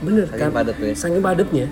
[0.00, 0.50] Bener Saking kan?
[0.50, 0.92] padat ya?
[0.96, 1.66] saking padatnya.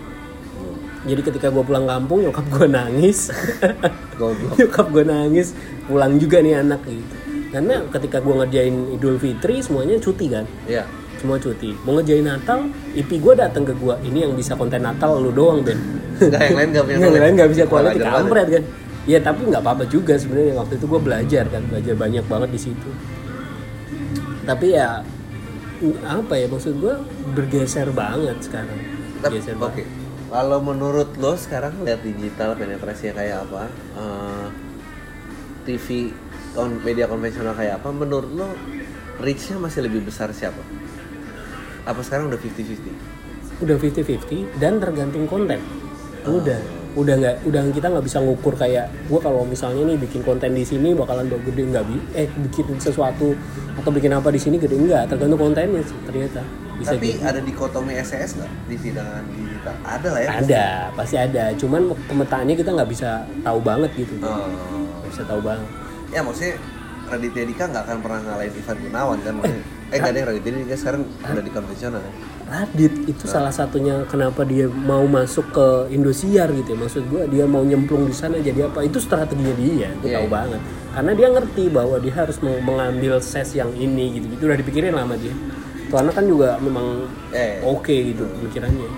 [1.08, 3.32] Jadi ketika gue pulang kampung nyokap gue nangis.
[4.58, 5.54] Nyokap gue nangis
[5.86, 7.16] pulang juga nih anak gitu.
[7.48, 10.44] Karena ketika gue ngerjain Idul Fitri semuanya cuti kan?
[10.68, 10.84] Iya.
[11.18, 15.18] Semua cuti mau ngerjain Natal IP gue datang ke gue ini yang bisa konten Natal
[15.18, 15.78] lu doang Ben
[16.18, 18.62] Enggak yang lain enggak punya yang lain nggak bisa quality kampret kan
[19.08, 22.60] ya tapi nggak apa-apa juga sebenarnya waktu itu gue belajar kan belajar banyak banget di
[22.60, 22.90] situ
[24.44, 25.04] tapi ya
[26.02, 26.94] apa ya maksud gue
[27.36, 28.78] bergeser banget sekarang
[29.22, 29.62] Tapi, geser Oke.
[29.62, 29.88] banget
[30.28, 33.64] Kalau menurut lo sekarang lihat digital penetrasinya kayak apa?
[33.96, 34.46] Eh,
[35.64, 36.12] TV
[36.84, 37.88] media konvensional kayak apa?
[37.88, 38.52] Menurut lo
[39.24, 40.60] reach-nya masih lebih besar siapa?
[41.88, 42.92] Apa sekarang udah 50-50?
[43.58, 45.58] udah 50-50 dan tergantung konten
[46.22, 46.60] udah
[46.94, 50.62] udah nggak udah kita nggak bisa ngukur kayak gua kalau misalnya nih bikin konten di
[50.62, 53.34] sini bakalan bagus gede nggak bi eh bikin sesuatu
[53.74, 56.42] atau bikin apa di sini gede enggak tergantung kontennya sih ternyata
[56.76, 57.26] bisa Tapi jadi.
[57.26, 59.74] ada dikotomi SES nggak TV dengan digital?
[59.82, 60.28] Ada lah ya.
[60.36, 60.64] ada
[60.94, 63.10] pasti ada cuman pemetaannya kita nggak bisa
[63.42, 64.46] tahu banget gitu Oh.
[65.00, 65.66] nggak bisa tahu banget
[66.08, 66.54] Ya maksudnya
[67.06, 69.32] Raditya Dika nggak akan pernah ngalahin Ivan Gunawan kan?
[69.34, 69.64] maksudnya.
[69.88, 72.12] Eh nggak ada yang Raditya Dika sekarang udah di konvensional kan?
[72.46, 76.78] Radit itu salah satunya kenapa dia mau masuk ke Indosiar gitu ya.
[76.78, 78.80] Maksud gua dia mau nyemplung di sana jadi apa?
[78.82, 80.32] Itu strateginya dia, gue Iya, tahu iya.
[80.34, 80.60] banget.
[80.90, 84.26] Karena dia ngerti bahwa dia harus mau mengambil ses yang ini gitu.
[84.30, 85.32] Itu udah dipikirin lama dia.
[85.86, 87.60] Tuh anak kan juga memang Eh.
[87.62, 88.88] oke gitu pemikirannya.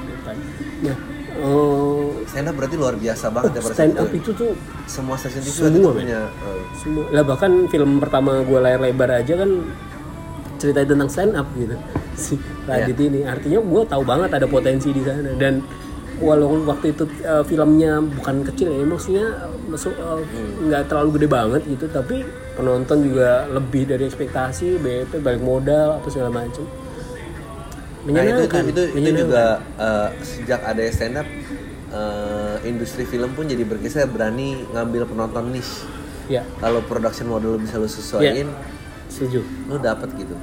[0.80, 0.97] Nah,
[1.36, 5.38] eh, Stand up berarti luar biasa banget ya pada stand up itu tuh Semua stasiun
[5.41, 5.95] TV Semua, itu men.
[5.97, 6.20] punya.
[6.26, 9.51] eh, semua lah bahkan film pertama gue layar lebar aja kan
[10.61, 11.74] ceritain tentang stand up gitu.
[12.20, 12.36] Si
[12.68, 13.08] Radit Iya.
[13.08, 13.20] ini.
[13.24, 15.32] Artinya gue tahu banget ada potensi di sana.
[15.34, 15.64] Dan
[16.20, 19.24] walaupun waktu itu eh, filmnya bukan kecil ya maksudnya
[19.66, 20.68] masuk eh, Hmm.
[20.68, 22.20] nggak terlalu gede banget gitu tapi
[22.52, 26.68] penonton juga lebih dari ekspektasi BP balik modal apa segala macam
[28.02, 29.44] Nah itu itu itu, itu juga
[29.76, 31.28] eh, sejak ada stand up
[31.90, 35.84] eh, industri film pun jadi bergeser berani ngambil penonton niche.
[36.26, 38.48] ya Kalau production model bisa lu sesuaiin,
[39.11, 40.34] setuju lu dapet gitu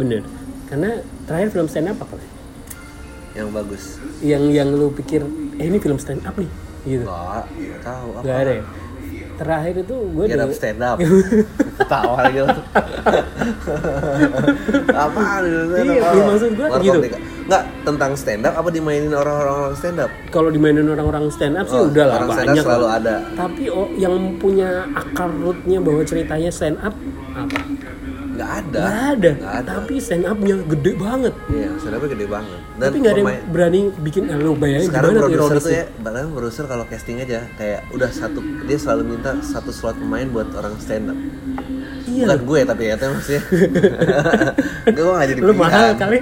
[0.00, 0.24] bener
[0.66, 0.98] karena
[1.30, 2.18] terakhir film stand up apa
[3.36, 4.00] yang bagus.
[4.24, 5.20] yang yang lu pikir
[5.60, 6.48] eh ini film stand up nih
[6.88, 8.22] gitu nggak tahu apa.
[8.24, 8.64] Gak ada ya?
[9.36, 10.96] Terakhir itu gue Get up stand up.
[11.82, 12.48] Ketawa lagi lu.
[14.96, 15.76] Apaan itu?
[15.76, 16.98] Iya, iya, maksud gua gitu.
[17.46, 20.10] Enggak, tentang stand up apa dimainin orang-orang stand up?
[20.32, 23.14] Kalau dimainin orang-orang stand up sih Oh, udah lah orang stand up banyak selalu ada.
[23.36, 26.96] Tapi oh, yang punya akar rootnya bahwa ceritanya stand up
[27.36, 27.58] apa?
[28.36, 28.80] Nggak ada.
[28.80, 29.30] Nggak ada.
[29.40, 29.72] nggak ada.
[29.80, 31.34] Tapi stand upnya gede banget.
[31.48, 32.60] Iya stand gede banget.
[32.76, 36.26] Dan tapi nggak ada yang berani bikin eh, lo bayangin sekarang produser tuh ya bahkan
[36.30, 40.76] produser kalau casting aja kayak udah satu dia selalu minta satu slot pemain buat orang
[40.76, 41.18] stand up.
[42.06, 42.30] Iya.
[42.30, 43.42] Bukan gue tapi ya tapi maksudnya.
[44.94, 46.18] Gue nggak jadi lo mahal kali.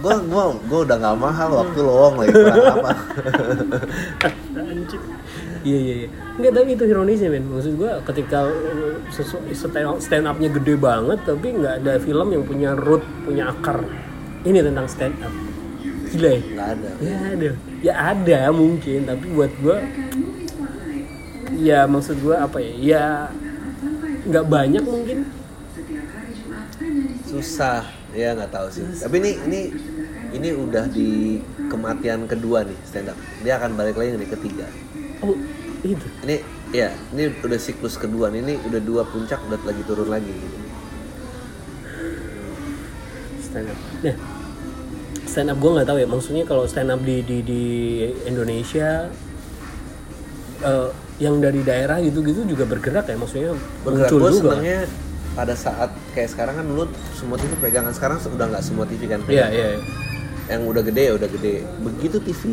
[0.00, 2.92] Gue gue gue udah nggak mahal waktu lowong lagi kurang apa.
[5.64, 6.08] Iya iya iya.
[6.36, 7.48] Enggak tapi itu ironisnya men.
[7.48, 13.00] Maksud gua ketika uh, stand, up-nya gede banget tapi nggak ada film yang punya root,
[13.24, 13.80] punya akar.
[14.44, 15.32] Ini tentang stand up.
[16.12, 16.40] Gila ya?
[16.44, 17.50] nggak ada Ya ada.
[17.80, 19.78] Ya ada mungkin tapi buat gua
[21.56, 22.72] ya maksud gua apa ya?
[22.78, 23.04] Ya
[24.28, 25.18] nggak banyak mungkin.
[27.24, 27.82] susah
[28.14, 29.60] ya nggak tahu sih tapi ini ini
[30.34, 34.66] ini udah di kematian kedua nih stand up dia akan balik lagi nih ketiga
[35.24, 35.36] Oh,
[35.82, 36.06] itu.
[36.24, 36.36] ini
[36.70, 40.56] ya ini udah siklus kedua nih ini udah dua puncak udah lagi turun lagi gitu.
[43.40, 43.78] stand up.
[44.02, 44.16] Nah,
[45.24, 46.08] stand up gue nggak tahu ya.
[46.08, 47.62] Maksudnya kalau stand up di di di
[48.26, 49.08] Indonesia
[50.60, 50.88] eh,
[51.22, 53.16] yang dari daerah gitu-gitu juga bergerak ya.
[53.16, 53.50] Maksudnya
[53.82, 54.48] bergerak muncul gue juga.
[54.58, 54.80] senangnya
[55.34, 59.18] pada saat kayak sekarang kan dulu semua TV pegangan sekarang udah nggak semua TV kan
[59.22, 59.50] Iya pegang.
[59.50, 59.66] iya.
[59.74, 59.80] iya.
[60.44, 62.44] yang udah gede ya udah gede begitu TV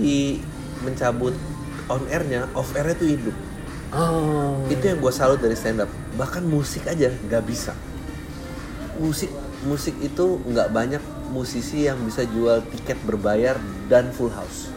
[0.82, 1.36] mencabut
[1.88, 3.38] on airnya off airnya tuh hidup
[3.92, 4.56] Oh.
[4.68, 7.76] itu yang gue salut dari stand up bahkan musik aja nggak bisa
[8.98, 9.28] musik
[9.62, 14.72] musik itu nggak banyak musisi yang bisa jual tiket berbayar dan full house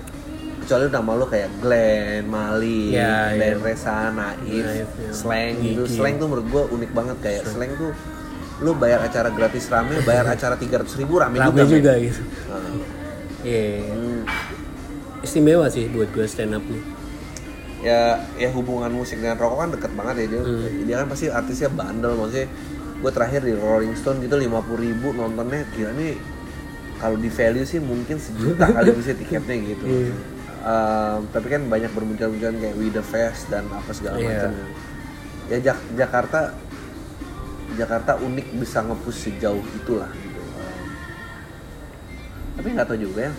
[0.56, 3.62] kecuali nama lo kayak Glenn, Mali, Ya, Glenn ya.
[3.62, 5.10] Resa, Naif, Naif, ya.
[5.12, 5.84] Slang gitu.
[5.86, 7.92] Slang tuh menurut gue unik banget kayak Slang tuh
[8.58, 11.68] lo bayar acara gratis rame, bayar acara 300 ribu rame, Rame juga.
[11.68, 12.22] juga gitu.
[12.48, 12.64] Nah,
[13.44, 13.92] Iya.
[13.92, 14.13] hmm,
[15.24, 16.82] Istimewa sih buat gue stand up nih.
[17.82, 18.00] ya
[18.34, 20.84] ya hubungan musik dan rokok kan deket banget ya dia Hmm.
[20.84, 22.48] dia kan pasti artisnya bandel maksudnya
[22.96, 24.48] gue terakhir di Rolling Stone gitu 50
[24.78, 26.16] ribu nontonnya gila nih
[26.96, 30.12] kalau di value sih mungkin sejuta kali bisa tiketnya gitu Iya.
[30.64, 34.28] Um, tapi kan banyak bermunculan-munculan kayak We The Fest dan apa segala Iya.
[34.48, 34.50] macam
[35.44, 36.40] ya Jak- Jakarta
[37.74, 40.40] Jakarta unik bisa nge-push sejauh itulah gitu.
[40.40, 40.88] Um,
[42.56, 43.32] tapi nggak tahu juga ya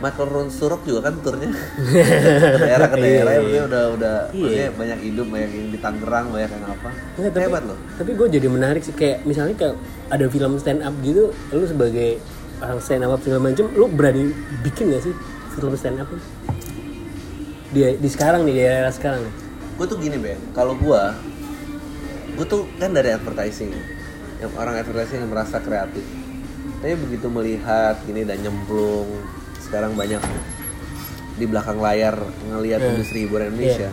[0.00, 1.52] Michael Ron Surok juga kan turnya.
[1.52, 4.40] Ke daerah ke daerah ya Iya, udah udah Iya.
[4.40, 6.88] maksudnya banyak hidup banyak yang di Tangerang banyak yang apa.
[7.20, 7.78] Enggak, tapi, hebat loh.
[8.00, 9.76] Tapi gue jadi menarik sih kayak misalnya kayak
[10.08, 12.16] ada film stand up gitu, lu sebagai
[12.64, 14.32] orang stand up film macam, lu berani
[14.64, 15.14] bikin gak sih
[15.52, 16.08] film stand up?
[17.70, 19.34] Di di sekarang nih di era sekarang nih.
[19.80, 21.02] gue tuh gini Ben kalau gue
[22.36, 23.72] gue tuh kan dari advertising.
[24.40, 26.04] Yang orang advertising yang merasa kreatif.
[26.80, 29.08] Tapi begitu melihat gini dan nyemplung
[29.70, 30.18] sekarang banyak
[31.32, 32.88] di belakang layar ngelihat Iya.
[32.90, 33.90] industri hiburan Indonesia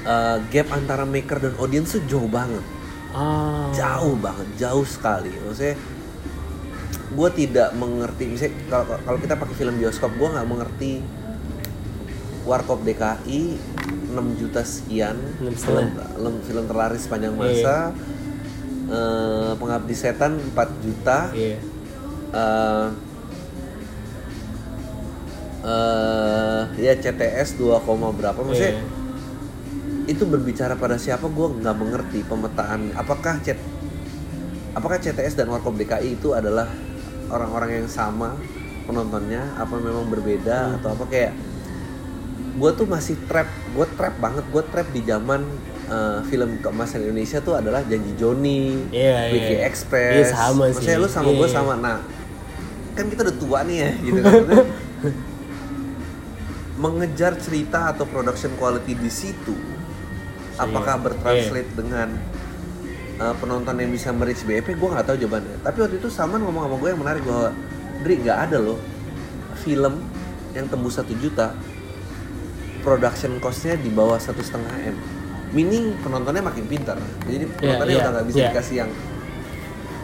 [0.00, 2.64] Eh, gap antara maker dan audience tuh jauh banget
[3.10, 3.68] Ah.
[3.70, 5.76] jauh banget jauh sekali maksudnya
[7.10, 11.04] gue tidak mengerti misalnya kalau kalau kita pakai film bioskop gue nggak mengerti
[12.42, 13.58] warkop DKI
[14.08, 15.18] 6 juta sekian
[15.52, 17.42] film, film film terlaris sepanjang Iya.
[17.42, 17.76] masa
[18.88, 21.60] Eh, pengabdi setan 4 juta Iya.
[22.32, 22.86] eh
[25.62, 28.84] eh, ya CTS 2, koma berapa maksudnya Iya.
[30.08, 33.60] itu berbicara pada siapa gue nggak mengerti pemetaan apakah cet
[34.70, 36.66] apakah CTS dan Warkop DKI itu adalah
[37.28, 38.34] orang-orang yang sama
[38.84, 41.32] penontonnya apa memang berbeda atau apa kayak
[42.52, 45.46] gue tuh masih trap gue trap banget gue trap di zaman
[45.86, 49.26] eh, film keemasan Indonesia tuh adalah janji Joni, iya.
[49.28, 50.82] Wiki Express, Iya, sama sih.
[50.82, 51.54] Maksudnya lu sama gue Iya.
[51.54, 51.98] sama, nah
[52.90, 54.42] kan kita udah tua nih ya gitu kan.
[56.80, 59.52] Mengejar cerita atau production quality di situ
[60.56, 61.04] apakah Iya.
[61.04, 62.08] bertranslate dengan
[63.16, 66.68] uh, penonton yang bisa merich BEP gue nggak tahu jawabannya tapi waktu itu Salman ngomong
[66.68, 67.48] sama gue yang menarik bahwa
[68.00, 68.80] Dri nggak ada loh
[69.60, 70.00] film
[70.52, 71.52] yang tembus satu juta
[72.80, 74.96] production costnya di bawah satu setengah m
[75.50, 78.48] meaning penontonnya makin pintar jadi penontonnya iya, udah nggak bisa iya.
[78.52, 78.90] dikasih yang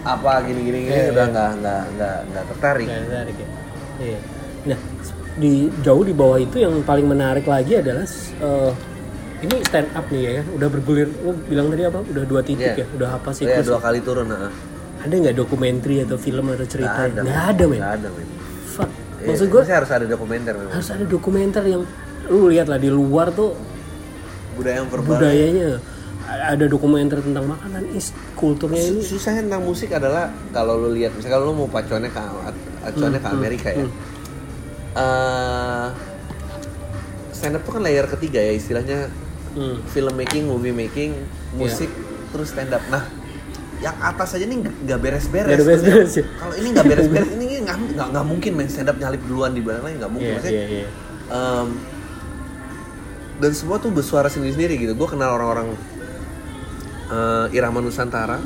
[0.07, 1.33] apa gini gini gini Iya, udah iya.
[1.35, 3.49] nggak nggak nggak nggak tertarik Nggak menarik ya.
[3.97, 4.19] Iya.
[4.67, 4.79] Nah,
[5.37, 8.09] di jauh di bawah itu yang paling menarik lagi adalah
[8.41, 8.73] eh,
[9.37, 11.09] ini stand up nih ya kan, udah bergulir.
[11.21, 12.01] Lu bilang tadi apa?
[12.03, 12.83] Udah dua titik Iya.
[12.83, 13.45] ya, udah apa sih?
[13.45, 14.49] ya dua kali turun nah.
[14.97, 17.05] Ada nggak dokumenter atau film atau cerita?
[17.05, 17.79] Nggak ada Nggak ada, men.
[17.79, 18.29] nggak ada men
[18.67, 18.91] Fuck.
[19.17, 21.83] Iya, Maksud gue harus ada dokumenter memang harus ada dokumenter yang
[22.27, 23.55] lu lihat lah di luar tuh
[24.55, 25.69] budaya yang verbal budayanya
[26.27, 31.39] ada dokumenter tentang makanan is kulturnya ini susahnya tentang musik adalah kalau lu lihat misalnya
[31.39, 32.21] kalau lu mau pacuannya ke
[32.83, 33.87] acuannya Hmm, ke Amerika ya
[34.97, 35.89] Eh,
[37.31, 39.13] stand up tuh kan layer ketiga ya istilahnya
[39.53, 39.81] Hmm.
[39.87, 41.17] film making movie making
[41.53, 41.89] musik
[42.29, 43.05] terus stand up nah
[43.77, 45.53] yang atas aja nih nggak- beres-beres.
[45.53, 46.25] Beres-beres ya?
[46.35, 47.77] Kalau ini nggak beres-beres, ini nggak
[48.09, 50.29] nggak mungkin main stand up nyalip duluan di belakang lain nggak mungkin.
[50.29, 50.89] Iya, Maksudnya, iya, iya.
[51.29, 51.69] em,
[53.37, 54.93] dan semua tuh bersuara sendiri-sendiri gitu.
[54.93, 55.77] Gue kenal orang-orang
[57.07, 58.41] eh, Irama Nusantara.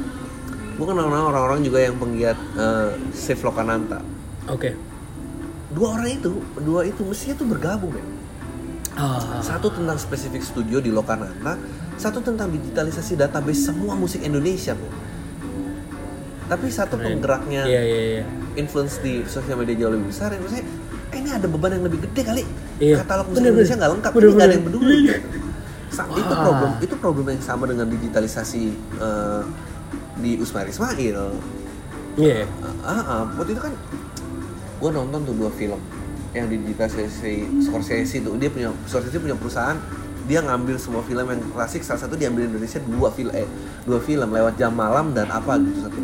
[0.75, 4.03] Gue kenal orang-orang juga yang penggiat eh, Save Lokananta.
[4.47, 4.75] Oke.
[5.71, 8.05] Dua orang itu, dua itu mestinya tuh bergabung ya.
[8.93, 11.55] Ah, Satu tentang spesifik studio di Lokananta,
[11.95, 14.91] satu tentang digitalisasi database semua musik Indonesia, bro.
[16.47, 17.23] Tapi satu Keren.
[17.23, 18.23] penggeraknya Iya, iya, iya.
[18.57, 20.35] influence di sosial media jauh lebih besar.
[20.35, 20.67] Ya, maksudnya,
[21.09, 22.43] eh, ini ada beban yang lebih gede kali.
[22.77, 22.99] Iya.
[23.01, 24.97] Katalog musik Bener, Indonesia nggak lengkap, Bener, ini nggak ada yang peduli.
[25.01, 25.17] Iya.
[25.91, 26.43] Sa- Itu Wah.
[26.45, 28.63] problem, itu problem yang sama dengan digitalisasi
[28.99, 29.43] eh,
[30.19, 31.19] di Usmar Ismail.
[32.19, 32.43] Iya.
[32.83, 33.73] Ah, ah, waktu itu kan
[34.81, 35.81] gue nonton tuh dua film.
[36.31, 37.35] Yang di digitalisasi
[37.67, 39.77] Scorsese itu dia punya Scorsese punya perusahaan
[40.31, 43.51] dia ngambil semua film yang klasik salah satu diambil Indonesia dua film eh
[43.83, 45.99] dua film lewat jam malam dan apa gitu satu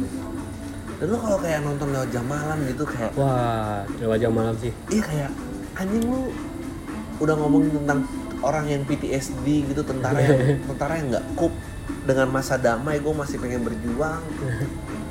[0.97, 4.75] dan lo kalau kayak nonton lewat jam malam gitu kayak Wah, lewat jam malam sih.
[4.91, 5.31] iya kayak
[5.79, 6.35] anjing lu
[7.23, 8.03] udah ngomongin tentang
[8.43, 11.55] orang yang PTSD gitu tentara yang tentara yang nggak cope
[12.03, 14.23] dengan masa damai gue masih pengen berjuang.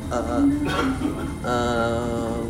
[0.05, 0.45] Eh,
[1.49, 2.45] em,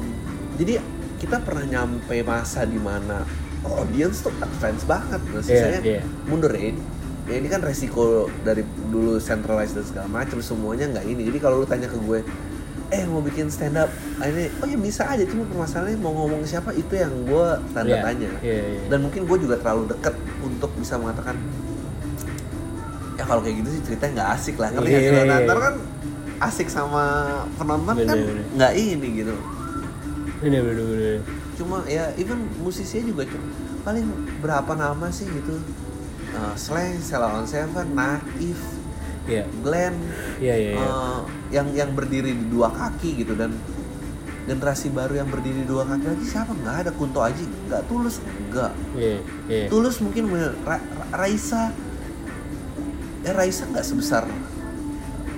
[0.59, 0.83] jadi
[1.19, 3.23] kita pernah nyampe masa di mana
[3.65, 6.01] audience tuh advance banget nah, sisanya iya.
[6.29, 6.71] mundur ya
[7.25, 8.61] ya ini kan resiko dari
[8.93, 12.21] dulu centralized dan segala macam semuanya nggak ini jadi kalau lu tanya ke gue
[12.93, 13.89] eh mau bikin stand up
[14.21, 17.97] ah, ini oh ya bisa aja cuma permasalahannya mau ngomong siapa itu yang gue tanda
[17.97, 18.81] Iya, tanya iya, iya.
[18.93, 20.13] dan mungkin gue juga terlalu deket
[20.45, 21.33] untuk bisa mengatakan
[23.17, 25.45] ya kalau kayak gitu sih ceritanya nggak asik lah ngerti Nah, iya.
[25.49, 25.75] ntar kan
[26.45, 27.03] asik sama
[27.57, 28.45] penonton kan Bener, bener.
[28.53, 29.35] nggak ini gitu
[30.45, 31.17] Bener, bener, bener.
[31.57, 33.49] cuma ya even musisinya juga cuma
[33.81, 34.05] paling
[34.39, 35.57] berapa nama sih gitu
[36.31, 38.59] uh, Slang, Sela on Seven, Naif,
[39.25, 39.41] Iya.
[39.59, 39.97] Glenn,
[40.37, 40.85] Iya, iya, iya.
[40.85, 43.57] uh, yang yang berdiri di dua kaki gitu dan
[44.45, 48.21] generasi baru yang berdiri di dua kaki lagi siapa nggak ada Kunto Aji nggak tulus
[48.21, 49.17] nggak Iya,
[49.49, 49.65] iya.
[49.65, 50.53] tulus mungkin bener.
[50.61, 51.73] Ra- Ra- Raisa
[53.23, 54.29] eh Raisa nggak sebesar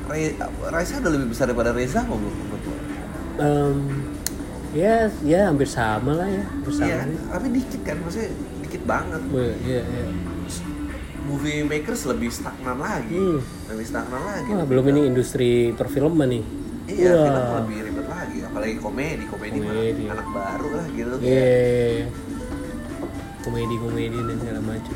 [0.07, 0.35] Re-
[0.67, 2.31] Raisa udah lebih besar daripada Reza kok lo?
[3.37, 3.77] Em,
[4.77, 6.85] ya, ya hampir sama lah ya, hampir sama.
[6.85, 7.09] Iya, kan?
[7.31, 8.29] tapi dikit kan maksudnya
[8.61, 10.05] dikit banget Iya, iya.
[11.23, 13.39] movie makers lebih stagnan lagi Hmm.
[13.67, 16.43] lebih stagnan lagi Wah, belum ini industri perfilman nih.
[16.87, 17.25] iya Wah.
[17.25, 20.03] film lebih ribet lagi apalagi komedi komedi, Komedi.
[20.07, 22.05] anak baru lah gitu Iya.
[23.39, 24.95] Komedi-komedi dan segala macam.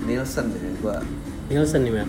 [0.00, 0.96] Nielsen ya gua
[1.48, 2.08] Nielsen nih, Mel.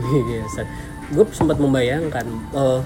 [0.28, 0.66] Nielsen.
[1.10, 2.80] Gue sempat membayangkan, eh,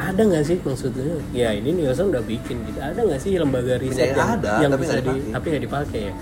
[0.00, 1.20] ada nggak sih maksudnya?
[1.32, 2.78] Ya ini Nielsen udah bikin gitu.
[2.80, 6.00] Ada nggak sih lembaga riset Punya yang, ada, yang tapi bisa di, tapi nggak dipakai
[6.00, 6.14] ya?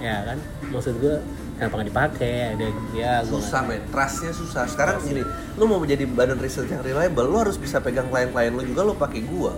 [0.00, 0.38] Ya kan?
[0.70, 1.16] Maksud gue
[1.58, 2.34] kenapa nggak dipakai?
[2.56, 5.22] Ada ya gue susah men trustnya susah sekarang gini
[5.58, 8.94] lu mau menjadi badan riset yang reliable lu harus bisa pegang klien-klien lu juga lu
[8.96, 9.52] pakai gua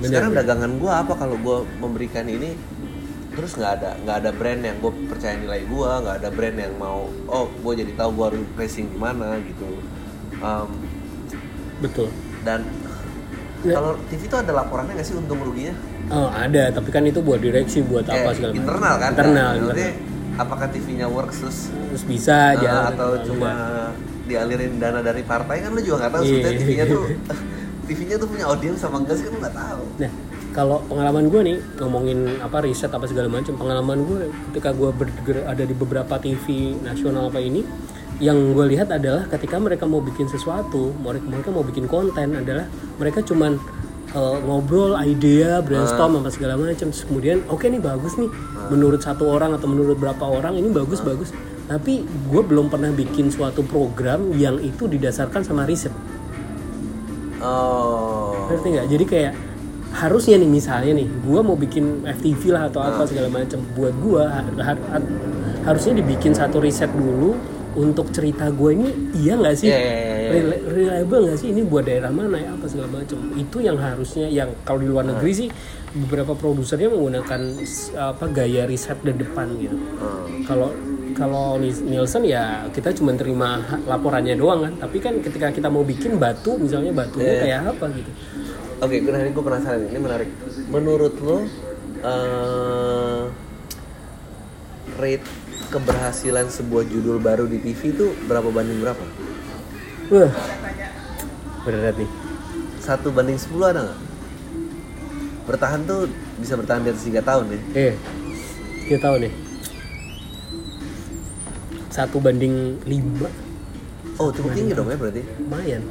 [0.00, 0.42] Bener, sekarang bener.
[0.42, 2.58] dagangan gua apa kalau gua memberikan ini
[3.30, 6.74] terus nggak ada nggak ada brand yang gue percaya nilai gua nggak ada brand yang
[6.82, 9.70] mau oh gue jadi tahu gua harus pricing gimana gitu
[10.40, 10.72] Um,
[11.84, 12.08] betul.
[12.42, 12.60] Dan
[13.60, 13.76] Ya.
[13.76, 15.76] kalau TV itu ada laporannya nggak sih untung ruginya
[16.08, 18.58] Oh ada, tapi kan itu buat direksi, buat apa Eh, segala macam.
[18.58, 19.92] internal kan Internal, internal.
[20.34, 22.68] apakah TV-nya works terus Terus bisa aja.
[22.70, 23.50] Ah, atau cuma
[24.24, 26.30] dialirin dana dari partai kan lu juga nggak tahu Iya.
[26.32, 27.04] sebetulnya TV-nya tuh
[27.86, 30.12] TV-nya tuh punya audiens sama enggak sih kan lu nggak tahu Nah,
[30.50, 35.44] kalau pengalaman gue nih ngomongin apa riset apa segala macam, pengalaman gue ketika gue bergerak
[35.44, 36.44] ada di beberapa TV
[36.80, 37.60] nasional apa ini,
[38.20, 42.68] yang gue lihat adalah ketika mereka mau bikin sesuatu, mereka mereka mau bikin konten adalah
[43.00, 43.56] mereka cuman
[44.12, 48.28] eh, ngobrol, idea, brainstorm apa segala macam, terus kemudian oke nih bagus nih,
[48.68, 51.32] menurut satu orang atau menurut berapa orang ini bagus bagus,
[51.64, 55.92] tapi gue belum pernah bikin suatu program yang itu didasarkan sama riset.
[57.40, 58.52] oh.
[58.52, 58.86] Ngerti nggak?
[58.90, 59.32] Jadi kayak
[59.90, 63.58] harusnya nih misalnya nih, gua mau bikin FTV lah atau apa segala macam.
[63.74, 63.94] Buat
[64.28, 65.10] har- har- har-
[65.66, 67.34] harusnya dibikin satu riset dulu
[67.72, 69.68] untuk cerita gue ini iya nggak sih?
[69.68, 70.30] Iya, iya, iya.
[70.30, 71.48] Reli- reliable nggak sih?
[71.50, 72.50] Ini buat daerah mana ya?
[72.54, 73.18] Apa segala macam.
[73.34, 75.48] Itu yang harusnya yang kalau di luar negeri sih
[75.90, 77.40] beberapa produsernya menggunakan
[77.98, 79.74] apa gaya riset dan depan gitu.
[79.74, 80.42] Hmm.
[81.10, 84.72] kalau Nielsen ya kita cuma terima laporannya doang kan.
[84.80, 87.42] Tapi kan ketika kita mau bikin batu misalnya batunya Iya.
[87.42, 88.10] kayak apa gitu.
[88.80, 89.84] Oke gue nanti gue penasaran.
[89.84, 90.30] Ini menarik.
[90.70, 91.44] Menurut lo
[92.00, 93.20] eh,
[94.96, 95.26] rate
[95.70, 99.04] keberhasilan sebuah judul baru di TV itu berapa banding berapa?
[100.10, 100.32] Wah.
[101.62, 102.10] Berat nih.
[102.80, 104.00] Satu banding 10 ada nggak?
[105.46, 107.94] Bertahan tuh bisa bertahan di atas 3 tahun ya eh
[108.86, 109.32] kita tahu nih.
[111.90, 113.30] Satu banding lima.
[114.18, 115.22] Oh, cukup tinggi dong ya berarti.
[115.38, 115.82] lumayan.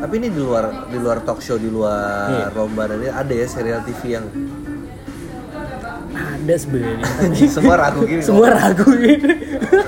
[0.00, 2.46] Tapi ini di luar di luar talk show, di luar Iya.
[2.52, 4.26] lomba dan ini ada ya serial TV yang
[6.50, 7.04] ada sebenarnya.
[7.46, 8.22] Semua ragu gini.
[8.26, 9.28] semua ragu gitu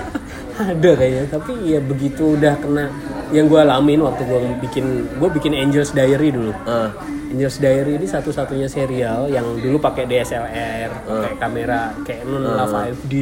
[0.62, 2.86] ada kayaknya tapi ya begitu udah kena
[3.34, 4.84] yang gue alamin waktu gue bikin
[5.18, 6.52] gue bikin Angels Diary dulu.
[6.54, 6.88] Eh,
[7.32, 13.12] Angels Diary ini satu-satunya serial yang dulu pakai DSLR, pakai kamera Canon lah 5D,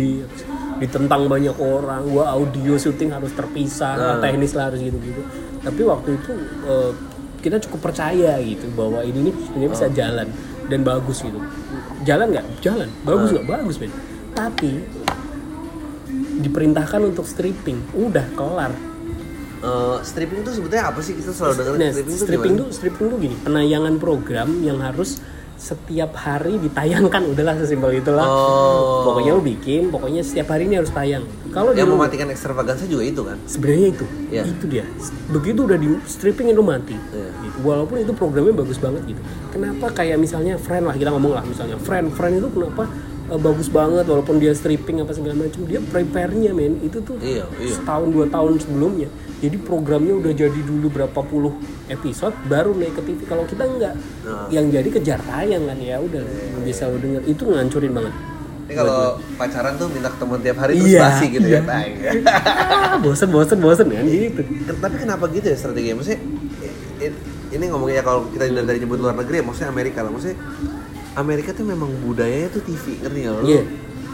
[0.82, 5.22] ditentang banyak orang, gua audio syuting harus terpisah, teknis lah harus gitu-gitu.
[5.62, 6.32] Tapi waktu itu
[6.66, 6.90] eh,
[7.38, 10.28] kita cukup percaya gitu bahwa ini nih sebenarnya bisa jalan
[10.66, 11.38] dan bagus gitu.
[12.00, 12.46] Jalan nggak?
[12.60, 12.88] Jalan.
[13.02, 13.44] Bagus nggak?
[13.46, 13.92] Bagus men.
[14.32, 14.72] Tapi
[16.40, 18.72] diperintahkan untuk stripping, udah kelar.
[19.60, 23.06] eh, stripping itu sebetulnya apa sih kita selalu dengar Nah, stripping itu stripping tuh stripping
[23.12, 25.20] tuh gini, penayangan program yang harus
[25.60, 28.24] setiap hari ditayangkan udahlah sesimpel itulah.
[28.24, 29.04] Oh.
[29.04, 31.20] Pokoknya lu bikin, pokoknya setiap hari ini harus tayang.
[31.52, 33.36] Kalau di yang lu- mematikan ekstravaganza juga itu kan?
[33.44, 34.42] sebenarnya itu, Iya.
[34.48, 34.84] itu dia.
[35.28, 36.96] Begitu udah di stripping itu mati.
[36.96, 37.28] Iya.
[37.44, 37.56] Gitu.
[37.60, 39.20] Walaupun itu programnya bagus banget gitu.
[39.52, 42.88] Kenapa kayak misalnya friend lah kita ngomong lah misalnya friend, friend itu kenapa
[43.30, 47.46] eh, bagus banget walaupun dia stripping apa segala macam dia prepare-nya men itu tuh Iya,
[47.56, 47.72] iya.
[47.72, 49.08] setahun dua tahun sebelumnya
[49.40, 51.56] jadi programnya udah jadi dulu berapa puluh
[51.86, 54.46] episode baru naik ke TV kalau kita enggak Nah.
[54.48, 56.20] yang jadi kejar tayang kan ya udah
[56.60, 58.14] bisa lu denger itu ngancurin banget
[58.70, 59.00] Ini kalau
[59.34, 61.58] pacaran tuh minta ketemu tiap hari terus Iya, basi gitu iya.
[61.58, 61.62] ya.
[61.70, 61.90] Tai.
[62.22, 65.98] ah, bosen bosen bosen kan gitu Tapi kenapa gitu ya strateginya?
[65.98, 66.20] Maksudnya
[67.50, 70.14] ini ngomongnya kalau kita dari, dari nyebut luar negeri ya maksudnya Amerika lah.
[70.14, 70.38] Maksudnya
[71.12, 73.34] Amerika tuh memang budayanya tuh TV, ngerti nggak?
[73.36, 73.62] Lu, Iya.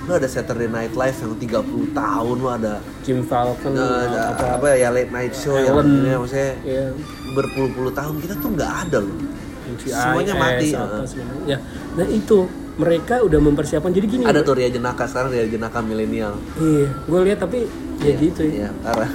[0.02, 1.60] lu ada Saturday Night Live yang 30
[1.92, 6.00] tahun, lu ada Jim Falcon uh, ada apa apa ya late night show yang Ellen.
[6.00, 6.84] ini maksudnya ya
[7.32, 9.16] berpuluh-puluh tahun kita tuh nggak ada loh.
[9.66, 10.68] NCIS, Semuanya mati.
[10.70, 11.42] apa segala macam.
[11.44, 11.58] ya
[11.92, 12.38] nah itu
[12.76, 16.38] mereka udah mempersiapkan jadi gini Ada tuh Ria Jenaka sekarang Ria Jenaka milenial.
[16.56, 17.66] iya gue lihat tapi
[17.98, 19.10] ya gitu ya Iya, parah.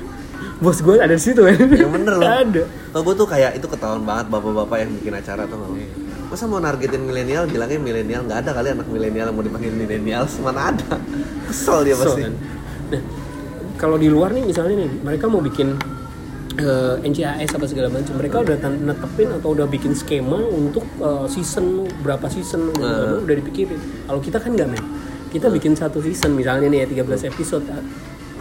[0.62, 2.22] bos gue ada di situ kan Yang bener loh.
[2.22, 2.62] ada
[2.94, 5.74] Tau gue tuh kayak itu ketahuan banget bapak-bapak yang bikin acara tuh nggak?
[6.32, 10.24] Masa mau nargetin milenial bilangnya milenial nggak ada kali anak milenial yang mau dipanggil milenial
[10.40, 10.96] mana ada.
[11.44, 12.20] Kesel dia So, pasti.
[12.24, 12.34] kan.
[12.88, 13.02] Nah,
[13.76, 15.76] kalau di luar nih misalnya nih, mereka mau bikin
[16.56, 21.84] eh, NCAS apa segala macam, mereka udah netepin atau udah bikin skema untuk eh, season
[22.00, 23.20] berapa season Nah.
[23.20, 23.76] udah dipikirin.
[24.08, 24.80] Kalau kita kan nggak men,
[25.28, 27.64] kita bikin satu season misalnya nih ya 13 episode,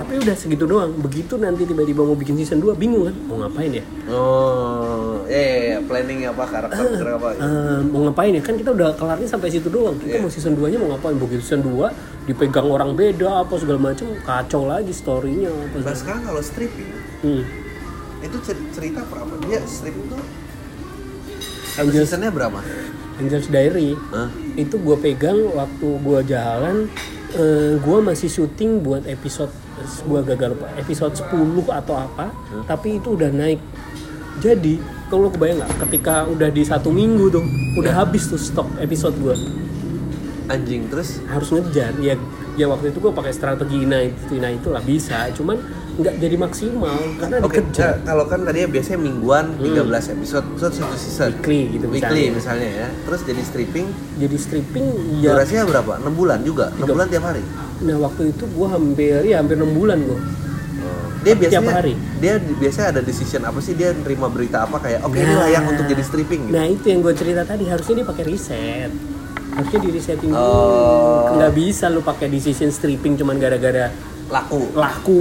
[0.01, 0.91] tapi udah segitu doang.
[0.95, 3.85] Begitu nanti tiba-tiba mau bikin season 2 bingung kan, mau ngapain ya?
[4.07, 7.27] Oh, eh planning apa karakter karakter apa?
[7.35, 10.21] Eh, mau ngapain ya kan kita udah kelarnya sampai situ doang kita Iya.
[10.21, 11.93] mau season 2 nya mau ngapain begitu season 2
[12.23, 16.89] dipegang orang beda apa segala macam kacau lagi storynya apa Nah sekarang kalau stripping
[17.21, 17.43] hmm.
[18.21, 19.33] itu cer- cerita berapa?
[19.43, 20.21] Dia stripping tuh
[21.71, 22.59] satu Angels- seasonnya berapa?
[23.17, 24.29] Angels Diary Hah?
[24.55, 26.89] itu gue pegang waktu gue jalan
[27.31, 29.53] eh, gue masih syuting buat episode
[29.83, 30.67] gue gagal lupa.
[30.77, 32.31] Episode 10 atau apa
[32.65, 33.59] tapi itu udah naik.
[34.41, 34.79] Jadi
[35.11, 35.73] kalau kebayang nggak?
[35.87, 37.43] Ketika udah di satu minggu tuh
[37.77, 39.35] udah habis tuh stok episode gue
[40.47, 41.19] Anjing terus?
[41.27, 42.15] Harus ngejar ya
[42.59, 45.27] ya waktu itu gue pakai strategi nah itu nah itulah bisa.
[45.31, 45.59] Cuman
[46.01, 49.77] nggak jadi maksimal karena Oke, dikejar nah, kalau kan tadinya biasanya mingguan 13
[50.11, 51.29] episode, episode satu season.
[51.35, 52.31] weekly gitu Weekly misalnya.
[52.33, 52.87] misalnya ya.
[53.01, 53.87] Terus jadi stripping
[54.17, 54.85] jadi stripping
[55.17, 55.91] ya durasinya berapa?
[55.99, 56.65] 6 bulan juga.
[56.71, 57.43] 6 Tiga- bulan tiap hari.
[57.81, 60.19] nah waktu itu gue hampir ya hampir enam bulan gue
[61.21, 61.93] Dia Tiap biasanya hari.
[62.17, 65.45] dia di- biasanya ada decision apa sih dia nerima berita apa kayak oke ini Nah.
[65.45, 66.53] layak untuk jadi stripping gitu.
[66.55, 68.89] nah itu yang gue cerita tadi harusnya dia pakai riset
[69.51, 71.37] harusnya di resetting dulu Oh.
[71.37, 73.93] nggak bisa lu pakai decision stripping cuman gara-gara
[74.29, 74.73] Laku.
[74.73, 75.19] laku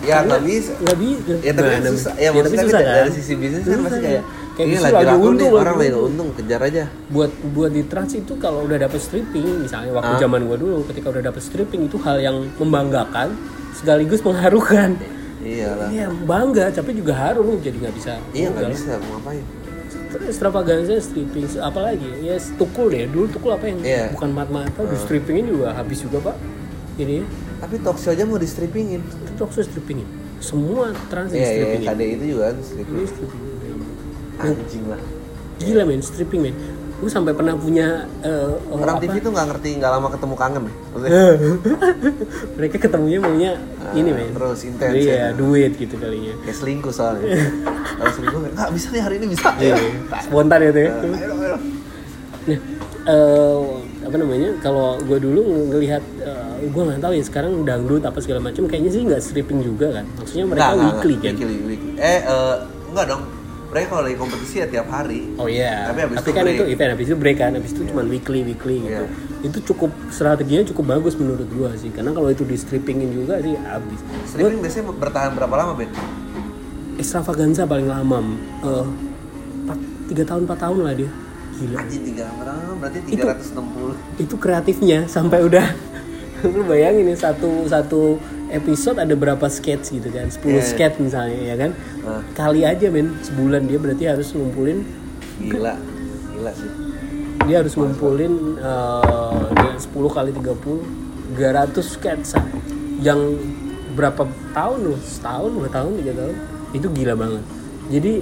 [0.00, 0.72] Ya nggak bisa.
[0.76, 2.12] nggak bisa Ya tapi kan Nah, susah.
[2.14, 4.04] ya, Ya, tapi susah kan dari sisi bisnis kan pasti ya.
[4.04, 6.06] kayak Kayak ini lagi lagi laku nih untung, orang lagi untung.
[6.08, 6.84] untung kejar aja.
[7.08, 10.18] buat buat di trans itu kalau udah dapet stripping misalnya waktu Ah.
[10.18, 13.38] zaman gue dulu ketika udah dapet stripping itu hal yang membanggakan
[13.72, 14.98] sekaligus mengharukan
[15.38, 15.86] Iyalah.
[15.88, 19.44] iya bangga tapi juga haru lu jadi nggak bisa Iya nggak bisa mau ngapain.
[20.08, 24.10] terus extravaganza stripping apalagi ya tukul deh dulu tukul apa yang Iya.
[24.10, 26.36] bukan mata-mata di strippingin juga habis juga pak
[26.98, 27.22] ini
[27.58, 29.02] Tapi talk show aja mau di strippingin.
[29.38, 30.08] Itu talk show strippingin
[30.42, 32.98] semua trans di Iya iya strippingin KD itu juga kan stripping.
[32.98, 33.46] Ini strippingin.
[34.38, 35.00] Anjing lah.
[35.58, 36.54] gila men stripping men
[36.98, 39.06] gue sampai pernah punya eh, oh, Orang apa?
[39.06, 40.74] TV tuh nggak ngerti nggak lama ketemu kangen ya.
[40.74, 41.22] Maksudnya,
[42.58, 43.52] mereka ketemunya maunya
[43.94, 45.26] ini men terus intens iya ya.
[45.30, 47.38] duit gitu kalinya Kayak selingkuh soalnya.
[47.94, 49.54] Kalau selingkuh nggak bisa nih hari ini bisa.
[49.62, 49.78] iya
[50.26, 50.90] spontan ya dong.
[51.14, 52.58] nah
[53.06, 53.62] eh,
[54.08, 58.18] apa namanya kalau gue dulu ng- ngelihat eh, gue nggak tahu ya sekarang dangdut apa
[58.18, 61.22] segala macam kayaknya sih nggak stripping juga kan maksudnya mereka nggak, weekly nggak.
[61.22, 61.90] kan Weekly, weekly.
[61.94, 62.54] Eh, eh,
[62.88, 63.22] enggak dong.
[63.68, 65.92] mereka kalau lagi kompetisi ya tiap hari Oh iya.
[65.92, 66.56] Tapi habis itu kan break.
[66.56, 69.04] itu event habis itu break kan, habis itu cuma weekly weekly gitu.
[69.04, 69.44] Iya.
[69.44, 71.92] Itu cukup strateginya cukup bagus menurut gua sih.
[71.92, 74.00] Karena kalau itu di strippingin juga sih habis.
[74.00, 75.92] Gua streaming biasanya bertahan berapa lama Ben?
[76.96, 78.18] extravaganza paling lama
[80.08, 81.10] tiga tahun empat tahun lah dia.
[81.58, 81.76] Gila.
[81.76, 85.66] Anjing tiga lama berarti Itu- 360 Itu kreatifnya sampai udah
[86.54, 88.16] lu bayangin nih satu satu
[88.48, 90.30] episode ada berapa sketch gitu kan?
[90.30, 90.62] 10 Iya.
[90.62, 91.70] sketch misalnya ya kan?
[92.02, 92.22] Ah.
[92.32, 93.18] kali aja men.
[93.20, 94.86] Sebulan dia berarti harus ngumpulin
[95.40, 95.74] gila
[96.32, 96.70] gila sih.
[97.44, 100.80] Dia harus ngumpulin eh, dia 10 kali 30
[101.28, 102.40] 300 sketsa
[102.98, 103.18] yang
[103.92, 104.98] berapa tahun loh?
[104.98, 106.36] Setahun dua tahun tiga tahun.
[106.70, 107.44] Itu gila banget.
[107.90, 108.12] Jadi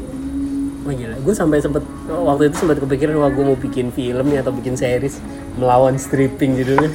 [0.86, 1.16] wah gila.
[1.18, 4.74] Gue sampai sempet waktu itu sempat kepikiran wah gue mau bikin film nih atau bikin
[4.74, 5.18] series
[5.56, 6.90] melawan stripping judulnya.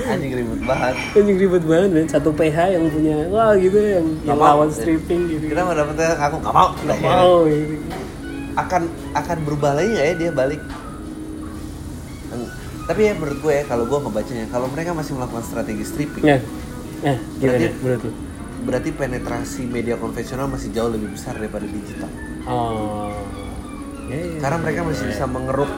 [0.00, 0.94] Anjing ribut banget.
[1.12, 2.06] Anjing ribet banget men.
[2.06, 4.56] Satu PH yang punya wah gitu yang yang mau.
[4.56, 5.44] lawan stripping gitu.
[5.48, 6.68] Kita mau dapetnya aku nggak mau.
[6.72, 7.74] Nggak mau gitu.
[8.54, 8.82] akan
[9.12, 10.62] akan berubah lagi nggak ya dia balik?
[12.30, 12.52] Eng-
[12.84, 16.38] tapi ya menurut gue ya kalau gue ngebacanya kalau mereka masih melakukan strategi stripping ya.
[16.98, 18.12] Ya gimana Berarti- menurut lu?
[18.58, 22.10] berarti penetrasi media konvensional masih jauh lebih besar daripada digital
[22.48, 23.12] oh
[24.08, 24.38] ya, ya.
[24.40, 25.70] karena mereka masih bisa mengeruk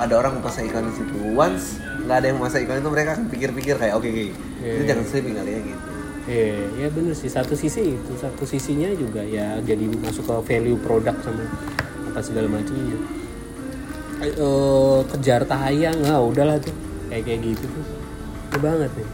[0.00, 3.24] ada orang memasang iklan di situ once nggak ada yang memasang iklan itu mereka akan
[3.28, 4.26] pikir-pikir kayak oke oke
[4.60, 4.72] Iya.
[4.76, 5.82] itu jangan streaming kali ya gitu
[6.30, 7.32] Iya, ya bener sih.
[7.32, 11.42] Satu sisi itu, satu sisinya juga ya jadi masuk ke value produk sama
[12.12, 12.94] apa segala macamnya.
[14.20, 16.76] Eh, kejar tayang, ah udahlah tuh
[17.08, 17.84] kayak kayak gitu tuh.
[18.52, 19.08] Itu banget nih.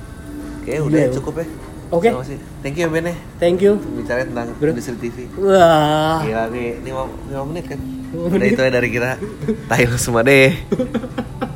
[0.60, 1.10] oke udah ya.
[1.14, 1.46] cukup ya
[1.90, 2.10] Oke.
[2.10, 2.38] Kasih.
[2.62, 3.78] thank you Ben ya Thank you.
[3.94, 4.74] bicara tentang Bro.
[4.74, 6.18] industri TV Wah.
[6.22, 7.78] Gila nih 5, menit kan
[8.10, 9.18] Udah itu dari kita
[9.70, 10.50] Tayo semua deh